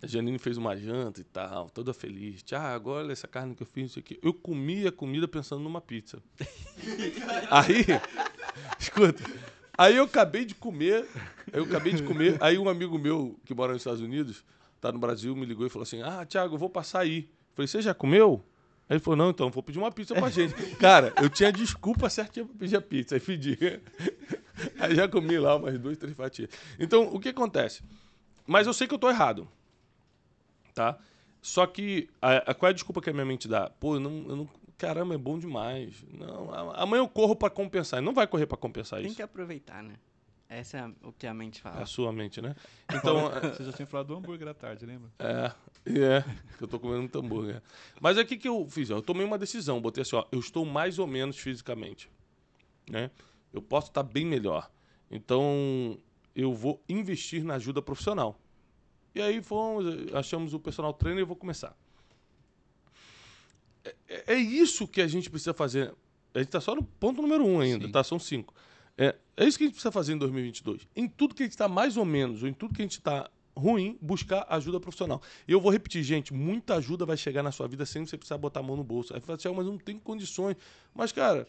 a 0.03 0.07
Janine 0.09 0.41
fez 0.41 0.57
uma 0.57 0.77
janta 0.77 1.21
e 1.21 1.25
tal, 1.25 1.71
toda 1.71 1.95
feliz. 1.95 2.43
Tiago, 2.43 2.91
olha 2.91 3.13
essa 3.13 3.29
carne 3.29 3.55
que 3.55 3.63
eu 3.63 3.67
fiz, 3.67 3.93
isso 3.93 4.01
aqui. 4.01 4.19
Eu 4.21 4.35
comi 4.35 4.85
a 4.85 4.91
comida 4.91 5.29
pensando 5.29 5.63
numa 5.63 5.81
pizza. 5.81 6.21
aí, 7.49 7.87
escuta, 8.77 9.23
aí 9.79 9.97
eu 9.97 10.03
acabei 10.03 10.45
de 10.45 10.57
comer, 10.57 11.07
eu 11.53 11.63
acabei 11.63 11.93
de 11.93 12.03
comer, 12.03 12.37
aí 12.41 12.59
um 12.59 12.69
amigo 12.69 12.99
meu 12.99 13.39
que 13.45 13.55
mora 13.55 13.73
nos 13.73 13.83
Estados 13.83 14.01
Unidos, 14.01 14.45
tá 14.81 14.91
no 14.91 14.99
Brasil, 14.99 15.37
me 15.37 15.47
ligou 15.47 15.65
e 15.65 15.71
falou 15.71 15.85
assim, 15.85 16.03
ah, 16.03 16.27
Tiago, 16.27 16.57
eu 16.57 16.59
vou 16.59 16.69
passar 16.69 16.99
aí. 16.99 17.19
Eu 17.21 17.55
falei, 17.55 17.69
você 17.69 17.81
já 17.81 17.95
comeu? 17.95 18.45
Aí 18.93 18.97
ele 18.97 19.01
falou, 19.03 19.17
não, 19.17 19.31
então, 19.31 19.49
vou 19.49 19.63
pedir 19.63 19.79
uma 19.79 19.91
pizza 19.91 20.15
pra 20.15 20.29
gente. 20.29 20.53
Cara, 20.77 21.15
eu 21.23 21.31
tinha 21.31 21.51
desculpa 21.51 22.11
certinha 22.11 22.45
pra 22.45 22.55
pedir 22.59 22.77
a 22.77 22.81
pizza. 22.83 23.15
Aí 23.15 23.21
pedi. 23.23 23.57
Aí 24.79 24.95
já 24.95 25.09
comi 25.09 25.39
lá 25.39 25.57
umas 25.57 25.79
duas, 25.79 25.97
três 25.97 26.15
fatias. 26.15 26.51
Então, 26.79 27.05
o 27.05 27.19
que 27.19 27.31
acontece? 27.31 27.83
Mas 28.47 28.67
eu 28.67 28.75
sei 28.75 28.87
que 28.87 28.93
eu 28.93 28.99
tô 28.99 29.09
errado. 29.09 29.49
Tá? 30.75 30.99
Só 31.41 31.67
que, 31.67 32.11
a, 32.21 32.51
a- 32.51 32.55
qual 32.55 32.69
é 32.69 32.71
a 32.71 32.75
desculpa 32.75 33.01
que 33.01 33.09
a 33.09 33.15
minha 33.15 33.25
mente 33.25 33.49
dá? 33.49 33.71
Pô, 33.81 33.95
eu 33.95 34.01
não, 34.01 34.27
eu 34.29 34.37
não- 34.37 34.49
caramba, 34.77 35.15
é 35.15 35.19
bom 35.19 35.39
demais. 35.39 36.05
Não, 36.13 36.53
amanhã 36.75 37.01
eu 37.01 37.09
corro 37.09 37.35
pra 37.35 37.49
compensar. 37.49 37.99
Ele 37.99 38.05
não 38.05 38.13
vai 38.13 38.27
correr 38.27 38.45
pra 38.45 38.59
compensar 38.59 38.99
Tem 38.99 39.07
isso. 39.07 39.17
que 39.17 39.23
aproveitar, 39.23 39.83
né? 39.83 39.95
Essa 40.59 40.79
é 40.79 41.07
o 41.07 41.13
que 41.13 41.27
a 41.27 41.33
mente 41.35 41.59
É 41.61 41.63
fala. 41.63 41.83
a 41.83 41.87
sua 41.87 42.13
mente, 42.13 42.41
né? 42.43 42.55
Então, 42.95 43.31
Você 43.31 43.65
já 43.65 43.73
tinha 43.73 43.87
falado 43.87 44.09
do 44.09 44.17
hambúrguer 44.17 44.49
à 44.49 44.55
tarde, 44.55 44.85
lembra? 44.85 45.11
É, 45.19 45.53
é, 45.87 46.23
que 46.59 46.65
eu 46.65 46.69
tô 46.69 46.79
comendo 46.79 47.01
muito 47.01 47.19
hambúrguer. 47.19 47.63
Mas 48.01 48.19
é 48.19 48.23
o 48.23 48.27
que, 48.27 48.37
que 48.37 48.47
eu 48.49 48.67
fiz? 48.69 48.91
ó, 48.91 48.97
Eu 48.97 49.03
tomei 49.03 49.25
uma 49.25 49.39
decisão, 49.39 49.81
botei 49.81 50.03
assim, 50.03 50.17
ó, 50.17 50.25
eu 50.31 50.39
estou 50.41 50.65
mais 50.67 50.99
ou 50.99 51.07
menos 51.07 51.39
fisicamente. 51.39 52.11
Né? 52.91 53.11
Eu 53.53 53.63
posso 53.63 53.89
estar 53.89 54.03
bem 54.03 54.27
melhor. 54.27 54.71
Então, 55.11 55.99
eu 56.35 56.53
vou 56.53 56.83
investir 56.89 57.43
na 57.45 57.55
ajuda 57.55 57.81
profissional. 57.81 58.39
E 59.15 59.21
aí 59.21 59.43
fomos, 59.43 60.13
achamos 60.15 60.55
o 60.55 60.61
personal 60.61 60.93
trainer 60.93 61.21
e 61.21 61.23
eu 61.23 61.27
vou 61.27 61.37
começar. 61.37 61.77
É, 63.85 63.95
é- 64.09 64.25
é 64.35 64.37
isso 64.37 64.87
que 64.87 65.01
a 65.01 65.07
gente 65.07 65.29
precisa 65.31 65.53
fazer. 65.55 65.95
A 66.35 66.39
gente 66.39 66.49
está 66.49 66.61
só 66.61 66.75
no 66.75 66.83
ponto 66.83 67.21
número 67.21 67.45
um 67.45 67.61
ainda, 67.61 67.87
Sim. 67.87 67.93
tá? 67.93 68.03
São 68.03 68.19
cinco. 68.19 68.55
É, 68.97 69.15
é 69.37 69.47
isso 69.47 69.57
que 69.59 69.65
a 69.65 69.67
gente 69.67 69.75
precisa 69.75 69.93
fazer 69.93 70.13
em 70.15 70.19
2022. 70.19 70.87
Em 70.95 71.09
tudo 71.09 71.35
que 71.35 71.43
a 71.43 71.47
gente 71.47 71.53
está 71.53 71.69
mais 71.69 71.97
ou 71.97 72.05
menos, 72.05 72.43
ou 72.43 72.49
em 72.49 72.53
tudo 72.53 72.75
que 72.75 72.83
a 72.83 72.85
gente 72.85 72.99
está 72.99 73.29
ruim, 73.57 73.99
buscar 74.01 74.47
ajuda 74.49 74.81
profissional. 74.81 75.21
E 75.47 75.53
eu 75.53 75.61
vou 75.61 75.71
repetir, 75.71 76.03
gente, 76.03 76.33
muita 76.33 76.77
ajuda 76.77 77.05
vai 77.05 77.17
chegar 77.17 77.43
na 77.43 77.53
sua 77.53 77.69
vida 77.69 77.85
sem 77.85 78.05
você 78.05 78.17
precisar 78.17 78.39
botar 78.39 78.61
a 78.61 78.63
mão 78.63 78.77
no 78.77 78.85
bolso. 78.85 79.13
Aí 79.15 79.21
você 79.21 79.27
fala 79.27 79.37
assim, 79.37 79.49
"Ah, 79.49 79.53
mas 79.53 79.67
eu 79.67 79.73
não 79.73 79.79
tenho 79.79 80.01
condições. 80.01 80.57
Mas, 80.95 81.13
cara, 81.13 81.47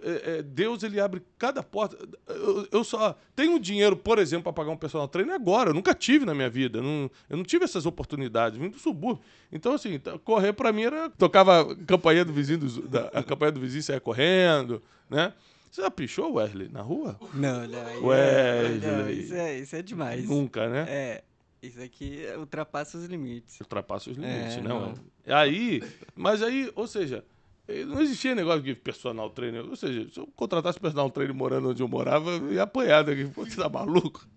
é- 0.00 0.38
é, 0.38 0.42
Deus, 0.42 0.82
ele 0.82 0.98
abre 0.98 1.22
cada 1.38 1.62
porta. 1.62 1.96
Eu, 2.26 2.66
eu 2.72 2.82
só 2.84 3.16
tenho 3.36 3.58
dinheiro, 3.60 3.96
por 3.96 4.18
exemplo, 4.18 4.44
para 4.44 4.52
pagar 4.54 4.70
um 4.72 4.76
personal 4.76 5.06
trainer 5.06 5.34
agora. 5.34 5.70
Eu 5.70 5.74
nunca 5.74 5.94
tive 5.94 6.24
na 6.24 6.34
minha 6.34 6.48
vida. 6.50 6.78
Eu 6.78 6.82
não, 6.82 7.10
eu 7.30 7.36
não 7.36 7.44
tive 7.44 7.64
essas 7.64 7.84
oportunidades. 7.86 8.58
Vim 8.58 8.70
do 8.70 8.78
subúrbio. 8.78 9.22
Então, 9.52 9.74
assim, 9.74 9.98
tá- 9.98 10.18
correr 10.18 10.54
para 10.54 10.72
mim 10.72 10.82
era... 10.84 11.08
Tocava 11.10 11.60
a 11.72 11.76
campainha 11.84 12.24
do 12.24 12.32
vizinho, 12.32 12.58
dos- 12.60 12.78
da, 12.88 13.08
a 13.08 13.22
campainha 13.22 13.52
do 13.52 13.60
vizinho 13.60 13.82
saia 13.82 14.00
correndo, 14.00 14.82
né? 15.08 15.32
Você 15.72 15.80
já 15.80 15.90
pichou, 15.90 16.34
Wesley, 16.34 16.68
na 16.68 16.82
rua? 16.82 17.18
Não, 17.32 17.66
não. 17.66 17.86
aí 17.86 17.98
Wesley. 18.02 18.90
é- 18.90 18.92
não, 18.92 19.10
isso, 19.10 19.34
é, 19.34 19.58
isso 19.58 19.74
é 19.74 19.80
demais. 19.80 20.28
Nunca, 20.28 20.68
né? 20.68 20.84
É, 20.86 21.24
isso 21.62 21.80
aqui 21.80 22.24
ultrapassa 22.36 22.98
os 22.98 23.06
limites. 23.06 23.58
ultrapassa 23.58 24.10
os 24.10 24.18
limites, 24.18 24.58
É, 24.58 24.60
né? 24.60 24.68
não. 24.68 24.94
Aí, 25.26 25.82
mas 26.14 26.42
aí, 26.42 26.70
ou 26.74 26.86
seja, 26.86 27.24
não 27.86 28.02
existia 28.02 28.34
negócio 28.34 28.60
de 28.60 28.74
personal 28.74 29.30
trainer. 29.30 29.64
Ou 29.64 29.74
seja, 29.74 30.06
se 30.12 30.20
eu 30.20 30.26
contratasse 30.36 30.78
personal 30.78 31.08
trainer 31.08 31.34
morando 31.34 31.70
onde 31.70 31.82
eu 31.82 31.88
morava, 31.88 32.32
eu 32.32 32.52
ia 32.52 32.64
apanhar 32.64 33.02
daqui. 33.02 33.24
Pô, 33.24 33.46
você 33.46 33.56
tá 33.56 33.66
maluco? 33.70 34.28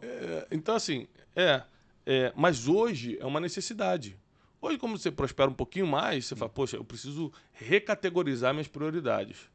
É, 0.00 0.46
então, 0.50 0.74
assim, 0.74 1.06
é, 1.34 1.62
é. 2.06 2.32
Mas 2.34 2.66
hoje 2.66 3.18
é 3.20 3.26
uma 3.26 3.40
necessidade. 3.40 4.16
Hoje, 4.58 4.78
como 4.78 4.96
você 4.96 5.10
prospera 5.10 5.50
um 5.50 5.54
pouquinho 5.54 5.86
mais, 5.86 6.24
você 6.24 6.34
fala, 6.34 6.48
poxa, 6.48 6.78
eu 6.78 6.84
preciso 6.84 7.30
recategorizar 7.52 8.54
minhas 8.54 8.68
prioridades. 8.68 9.54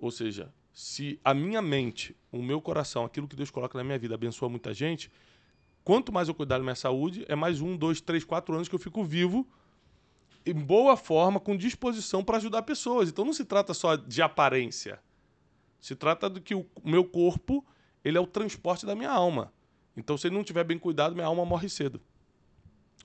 Ou 0.00 0.10
seja, 0.10 0.52
se 0.72 1.20
a 1.22 1.34
minha 1.34 1.60
mente, 1.60 2.16
o 2.32 2.42
meu 2.42 2.60
coração, 2.60 3.04
aquilo 3.04 3.28
que 3.28 3.36
Deus 3.36 3.50
coloca 3.50 3.76
na 3.76 3.84
minha 3.84 3.98
vida 3.98 4.14
abençoa 4.14 4.48
muita 4.48 4.72
gente, 4.72 5.10
quanto 5.84 6.10
mais 6.10 6.28
eu 6.28 6.34
cuidar 6.34 6.56
da 6.56 6.64
minha 6.64 6.74
saúde, 6.74 7.24
é 7.28 7.36
mais 7.36 7.60
um, 7.60 7.76
dois, 7.76 8.00
três, 8.00 8.24
quatro 8.24 8.54
anos 8.54 8.66
que 8.66 8.74
eu 8.74 8.78
fico 8.78 9.04
vivo 9.04 9.46
em 10.46 10.54
boa 10.54 10.96
forma, 10.96 11.38
com 11.38 11.54
disposição 11.54 12.24
para 12.24 12.38
ajudar 12.38 12.62
pessoas. 12.62 13.10
Então 13.10 13.26
não 13.26 13.32
se 13.32 13.44
trata 13.44 13.74
só 13.74 13.94
de 13.94 14.22
aparência. 14.22 14.98
Se 15.80 15.94
trata 15.94 16.30
do 16.30 16.40
que 16.40 16.54
o 16.54 16.66
meu 16.82 17.04
corpo, 17.04 17.64
ele 18.02 18.16
é 18.16 18.20
o 18.20 18.26
transporte 18.26 18.86
da 18.86 18.94
minha 18.94 19.10
alma. 19.10 19.52
Então 19.94 20.16
se 20.16 20.28
ele 20.28 20.34
não 20.34 20.44
tiver 20.44 20.64
bem 20.64 20.78
cuidado, 20.78 21.14
minha 21.14 21.26
alma 21.26 21.44
morre 21.44 21.68
cedo. 21.68 22.00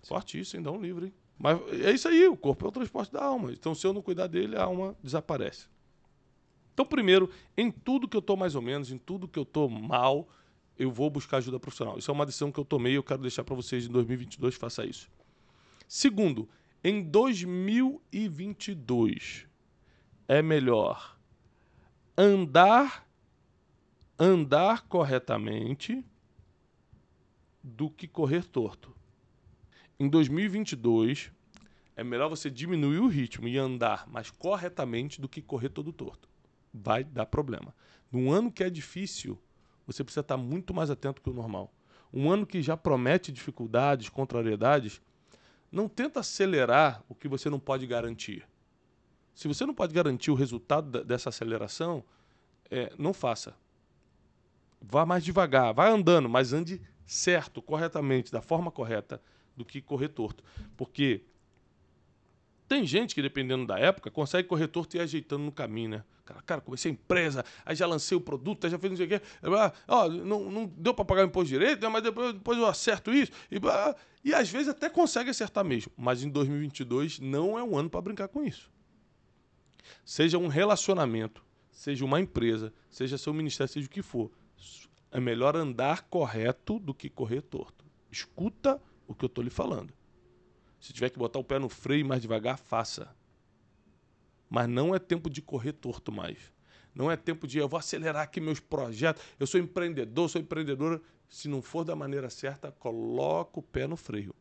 Forte 0.01 0.39
isso, 0.39 0.55
hein? 0.55 0.63
Dá 0.63 0.71
um 0.71 0.81
livro, 0.81 1.05
hein? 1.05 1.13
Mas 1.37 1.59
é 1.83 1.91
isso 1.91 2.07
aí, 2.07 2.25
o 2.27 2.37
corpo 2.37 2.65
é 2.65 2.69
o 2.69 2.71
transporte 2.71 3.11
da 3.11 3.23
alma. 3.23 3.51
Então 3.51 3.75
se 3.75 3.85
eu 3.85 3.91
não 3.91 4.01
cuidar 4.01 4.27
dele, 4.27 4.55
a 4.55 4.63
alma 4.63 4.95
desaparece. 5.03 5.67
Então, 6.75 6.85
primeiro, 6.85 7.31
em 7.55 7.71
tudo 7.71 8.05
que 8.05 8.17
eu 8.17 8.21
tô 8.21 8.35
mais 8.35 8.53
ou 8.53 8.61
menos, 8.61 8.91
em 8.91 8.97
tudo 8.97 9.29
que 9.29 9.39
eu 9.39 9.45
tô 9.45 9.69
mal, 9.69 10.27
eu 10.77 10.91
vou 10.91 11.09
buscar 11.09 11.37
ajuda 11.37 11.57
profissional. 11.57 11.97
Isso 11.97 12.11
é 12.11 12.13
uma 12.13 12.25
decisão 12.25 12.51
que 12.51 12.59
eu 12.59 12.65
tomei 12.65 12.91
e 12.91 12.95
eu 12.95 13.03
quero 13.03 13.21
deixar 13.21 13.45
para 13.45 13.55
vocês 13.55 13.85
em 13.85 13.89
2022, 13.89 14.55
faça 14.55 14.85
isso. 14.85 15.09
Segundo, 15.87 16.49
em 16.83 17.01
2022 17.01 19.47
é 20.27 20.41
melhor 20.41 21.17
andar 22.17 23.07
andar 24.19 24.85
corretamente 24.89 26.03
do 27.63 27.89
que 27.89 28.05
correr 28.05 28.43
torto. 28.43 28.93
Em 29.97 30.09
2022 30.09 31.31
é 31.95 32.03
melhor 32.03 32.27
você 32.27 32.49
diminuir 32.49 32.99
o 32.99 33.07
ritmo 33.07 33.47
e 33.47 33.57
andar 33.57 34.05
mais 34.09 34.29
corretamente 34.29 35.21
do 35.21 35.29
que 35.29 35.41
correr 35.41 35.69
todo 35.69 35.93
torto. 35.93 36.34
Vai 36.83 37.03
dar 37.03 37.25
problema. 37.25 37.73
Num 38.11 38.31
ano 38.31 38.51
que 38.51 38.63
é 38.63 38.69
difícil, 38.69 39.39
você 39.87 40.03
precisa 40.03 40.21
estar 40.21 40.37
muito 40.37 40.73
mais 40.73 40.89
atento 40.89 41.21
que 41.21 41.29
o 41.29 41.33
normal. 41.33 41.73
Um 42.13 42.29
ano 42.29 42.45
que 42.45 42.61
já 42.61 42.75
promete 42.75 43.31
dificuldades, 43.31 44.09
contrariedades, 44.09 45.01
não 45.71 45.87
tenta 45.87 46.19
acelerar 46.19 47.03
o 47.07 47.15
que 47.15 47.27
você 47.27 47.49
não 47.49 47.59
pode 47.59 47.85
garantir. 47.87 48.47
Se 49.33 49.47
você 49.47 49.65
não 49.65 49.73
pode 49.73 49.93
garantir 49.93 50.31
o 50.31 50.35
resultado 50.35 51.03
dessa 51.03 51.29
aceleração, 51.29 52.03
é, 52.69 52.93
não 52.97 53.13
faça. 53.13 53.55
Vá 54.81 55.05
mais 55.05 55.23
devagar, 55.23 55.73
vai 55.73 55.91
andando, 55.91 56.29
mas 56.29 56.53
ande 56.53 56.81
certo, 57.05 57.61
corretamente, 57.61 58.31
da 58.31 58.41
forma 58.41 58.71
correta, 58.71 59.21
do 59.55 59.65
que 59.65 59.81
correr 59.81 60.09
torto. 60.09 60.43
Porque 60.77 61.23
tem 62.67 62.85
gente 62.85 63.13
que, 63.13 63.21
dependendo 63.21 63.65
da 63.65 63.77
época, 63.77 64.09
consegue 64.09 64.47
correr 64.47 64.67
torto 64.67 64.95
e 64.95 64.99
ir 64.99 65.01
ajeitando 65.01 65.43
no 65.43 65.51
caminho, 65.51 65.89
né? 65.89 66.03
Cara, 66.25 66.41
cara, 66.41 66.61
comecei 66.61 66.89
a 66.89 66.93
empresa, 66.93 67.45
aí 67.63 67.75
já 67.75 67.85
lancei 67.85 68.17
o 68.17 68.21
produto, 68.21 68.65
aí 68.65 68.71
já 68.71 68.79
fiz 68.79 68.89
não 68.89 68.97
sei 68.97 69.05
o 69.05 69.09
quê. 69.09 69.21
Ó, 69.87 70.09
não, 70.09 70.49
não 70.49 70.65
deu 70.65 70.93
para 70.93 71.05
pagar 71.05 71.23
o 71.23 71.27
imposto 71.27 71.49
direito, 71.49 71.81
né? 71.81 71.87
mas 71.87 72.01
depois, 72.01 72.33
depois 72.33 72.57
eu 72.57 72.65
acerto 72.65 73.13
isso. 73.13 73.31
E, 73.51 73.59
e 74.23 74.33
às 74.33 74.49
vezes 74.49 74.69
até 74.69 74.89
consegue 74.89 75.29
acertar 75.29 75.63
mesmo. 75.63 75.91
Mas 75.95 76.23
em 76.23 76.29
2022 76.29 77.19
não 77.19 77.59
é 77.59 77.63
um 77.63 77.77
ano 77.77 77.89
para 77.89 78.01
brincar 78.01 78.27
com 78.27 78.43
isso. 78.43 78.71
Seja 80.03 80.39
um 80.39 80.47
relacionamento, 80.47 81.43
seja 81.71 82.03
uma 82.03 82.19
empresa, 82.19 82.73
seja 82.89 83.19
seu 83.19 83.33
ministério, 83.33 83.71
seja 83.71 83.85
o 83.85 83.89
que 83.89 84.01
for. 84.01 84.31
É 85.11 85.19
melhor 85.19 85.55
andar 85.55 86.01
correto 86.09 86.79
do 86.79 86.93
que 86.93 87.07
correr 87.07 87.41
torto. 87.41 87.85
Escuta 88.11 88.81
o 89.07 89.13
que 89.13 89.25
eu 89.25 89.27
estou 89.27 89.43
lhe 89.43 89.51
falando. 89.51 89.93
Se 90.79 90.93
tiver 90.93 91.09
que 91.09 91.17
botar 91.17 91.39
o 91.39 91.43
pé 91.43 91.59
no 91.59 91.69
freio 91.69 92.05
mais 92.05 92.21
devagar, 92.21 92.57
faça. 92.57 93.15
Mas 94.49 94.69
não 94.69 94.93
é 94.93 94.99
tempo 94.99 95.29
de 95.29 95.41
correr 95.41 95.73
torto 95.73 96.11
mais. 96.11 96.37
Não 96.93 97.11
é 97.11 97.17
tempo 97.17 97.45
de 97.45 97.57
eu 97.57 97.67
vou 97.67 97.77
acelerar 97.77 98.23
aqui 98.23 98.39
meus 98.39 98.59
projetos. 98.59 99.21
Eu 99.39 99.45
sou 99.45 99.59
empreendedor, 99.59 100.29
sou 100.29 100.39
empreendedora. 100.39 101.01
Se 101.27 101.47
não 101.49 101.61
for 101.61 101.83
da 101.83 101.95
maneira 101.95 102.29
certa, 102.29 102.71
coloca 102.71 103.59
o 103.59 103.63
pé 103.63 103.85
no 103.87 103.97
freio. 103.97 104.33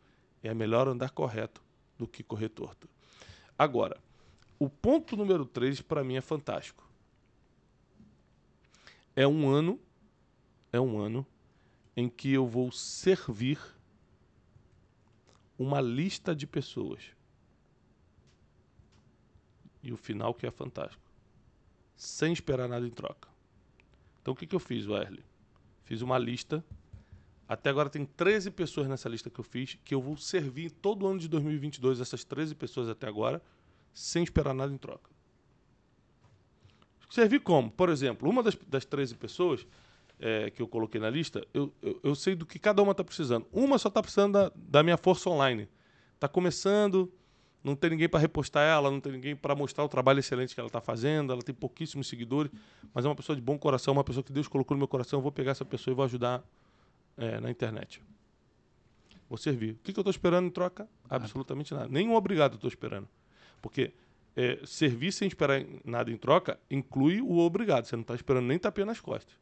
É 0.43 0.55
melhor 0.55 0.87
andar 0.87 1.11
correto 1.11 1.63
do 1.99 2.07
que 2.07 2.23
correr 2.23 2.51
torto. 2.51 2.89
Agora, 3.59 3.99
o 4.59 4.69
ponto 4.69 5.17
número 5.17 5.45
3 5.45 5.81
para 5.81 6.05
mim 6.05 6.17
é 6.17 6.21
fantástico. 6.21 6.89
É 9.17 9.27
um 9.27 9.49
ano, 9.49 9.81
é 10.73 10.81
um 10.81 10.99
ano 10.99 11.27
em 11.97 12.09
que 12.09 12.33
eu 12.33 12.47
vou 12.47 12.71
servir 12.71 13.59
uma 15.59 15.81
lista 15.81 16.35
de 16.35 16.47
pessoas. 16.47 17.03
E 19.83 19.93
o 19.93 19.97
final 19.97 20.35
que 20.35 20.47
é 20.47 20.51
fantástico. 20.51 21.03
Sem 21.97 22.33
esperar 22.33 22.69
nada 22.69 22.87
em 22.87 22.91
troca. 22.91 23.29
Então 24.21 24.33
o 24.33 24.37
que, 24.37 24.47
que 24.47 24.57
eu 24.57 24.61
fiz, 24.61 24.87
Wesley? 24.87 25.25
Fiz 25.85 26.01
uma 26.01 26.19
lista. 26.19 26.65
Até 27.47 27.69
agora 27.69 27.91
tem 27.91 28.07
13 28.07 28.51
pessoas 28.51 28.89
nessa 28.89 29.09
lista 29.09 29.29
que 29.29 29.39
eu 29.39 29.45
fiz, 29.45 29.79
que 29.85 29.95
eu 29.95 30.01
vou 30.01 30.17
servir 30.17 30.71
todo 30.71 31.07
ano 31.07 31.19
de 31.19 31.29
2022, 31.29 32.01
essas 32.01 32.25
13 32.25 32.55
pessoas 32.55 32.89
até 32.89 33.07
agora, 33.07 33.43
sem 33.93 34.25
esperar 34.25 34.55
nada 34.55 34.73
em 34.73 34.79
troca. 34.79 35.11
Servir 37.11 37.41
como? 37.41 37.71
Por 37.71 37.91
exemplo, 37.91 38.29
uma 38.29 38.43
das, 38.43 38.57
das 38.67 38.85
13 38.85 39.15
pessoas 39.17 39.67
é, 40.19 40.51
que 40.51 40.63
eu 40.63 40.69
coloquei 40.69 41.01
na 41.01 41.11
lista, 41.11 41.47
eu, 41.53 41.73
eu, 41.83 42.01
eu, 42.03 42.15
sei 42.15 42.35
do 42.35 42.47
que 42.47 42.59
cada 42.59 42.83
uma 42.83 42.93
está 42.93 43.05
precisando. 43.05 43.47
Uma 43.53 43.79
só 43.79 43.89
está 43.89 44.01
precisando 44.01 44.33
da, 44.33 44.53
da, 44.55 44.83
minha 44.83 44.97
força 44.97 45.29
online. 45.29 45.69
Está 46.15 46.29
começando, 46.29 47.13
não 47.63 47.75
tem 47.75 47.91
ninguém 47.91 48.09
para 48.09 48.21
repostar 48.21 48.63
ela, 48.63 48.91
não 48.91 49.01
tem 49.01 49.13
ninguém 49.13 49.35
para 49.35 49.55
mostrar 49.55 49.85
o 49.85 49.89
trabalho 49.89 50.21
excelente 50.21 50.55
que 50.55 50.61
ela 50.61 50.69
está 50.69 50.81
fazendo, 50.81 51.33
ela 51.33 51.43
tem 51.43 51.55
pouquíssimos 51.55 52.07
seguidores, 52.07 52.53
mas 52.93 53.05
é 53.05 53.09
uma 53.09 53.15
pessoa 53.15 53.35
de 53.35 53.43
bom 53.43 53.59
coração, 53.59 53.93
uma 53.95 54.05
pessoa 54.05 54.23
que 54.23 54.33
Deus 54.33 54.49
colocou 54.49 54.75
no 54.75 54.79
meu 54.79 54.89
coração. 54.89 55.19
Eu 55.19 55.23
vou 55.23 55.33
pegar 55.33 55.51
essa 55.51 55.65
pessoa 55.65 55.93
e 55.93 55.95
vou 55.95 56.05
ajudar 56.05 56.45
é, 57.17 57.41
na 57.41 57.51
internet. 57.51 58.03
Vou 59.29 59.39
servir. 59.39 59.73
O 59.73 59.79
que, 59.83 59.93
que 59.93 59.99
eu 59.99 60.03
estou 60.03 60.11
esperando 60.11 60.47
em 60.47 60.51
troca? 60.51 60.89
Absolutamente 61.09 61.75
nada. 61.75 61.89
Nenhum 61.89 62.15
obrigado 62.15 62.53
eu 62.53 62.57
estou 62.57 62.69
esperando. 62.69 63.09
Porque 63.61 63.93
é, 64.37 64.61
servir 64.65 65.13
sem 65.13 65.27
esperar 65.29 65.65
nada 65.85 66.11
em 66.11 66.17
troca 66.17 66.59
inclui 66.71 67.21
o 67.21 67.39
obrigado. 67.39 67.87
Você 67.87 67.97
não 67.97 68.03
está 68.03 68.15
esperando 68.15 68.47
nem 68.47 68.59
tapinha 68.59 68.87
nas 68.87 69.01
costas. 69.01 69.35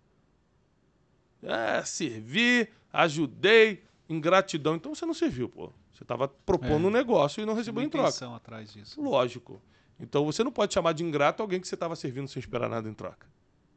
É, 1.43 1.85
servi, 1.85 2.69
ajudei, 2.93 3.83
ingratidão. 4.09 4.77
Então 4.77 4.95
você 4.95 5.05
não 5.05 5.15
serviu, 5.15 5.49
pô. 5.49 5.73
Você 5.93 6.05
estava 6.05 6.29
propondo 6.29 6.85
é. 6.85 6.89
um 6.89 6.91
negócio 6.91 7.43
e 7.43 7.47
não 7.47 7.55
recebeu 7.55 7.83
em 7.83 7.89
troca. 7.89 8.35
atrás 8.35 8.73
disso. 8.73 9.01
Lógico. 9.01 9.61
Então 9.99 10.25
você 10.25 10.43
não 10.43 10.53
pode 10.53 10.75
chamar 10.75 10.93
de 10.93 11.05
ingrato 11.05 11.43
alguém 11.43 11.61
que 11.61 11.69
você 11.69 11.75
estava 11.75 11.95
servindo 11.95 12.29
sem 12.29 12.41
esperar 12.41 12.69
nada 12.69 12.89
em 12.89 12.95
troca. 12.95 13.27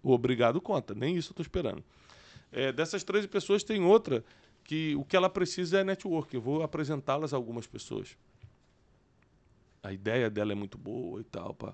O 0.01 0.11
obrigado 0.11 0.61
conta, 0.61 0.93
nem 0.93 1.15
isso 1.15 1.29
eu 1.29 1.31
estou 1.33 1.43
esperando. 1.43 1.83
É, 2.51 2.71
dessas 2.71 3.03
13 3.03 3.27
pessoas 3.27 3.63
tem 3.63 3.83
outra 3.83 4.23
que 4.63 4.95
o 4.95 5.03
que 5.03 5.15
ela 5.15 5.29
precisa 5.29 5.79
é 5.79 5.83
network. 5.83 6.33
Eu 6.33 6.41
vou 6.41 6.63
apresentá-las 6.63 7.33
a 7.33 7.37
algumas 7.37 7.67
pessoas. 7.67 8.17
A 9.83 9.93
ideia 9.93 10.29
dela 10.29 10.51
é 10.51 10.55
muito 10.55 10.77
boa 10.77 11.21
e 11.21 11.23
tal. 11.23 11.53
Pá. 11.53 11.73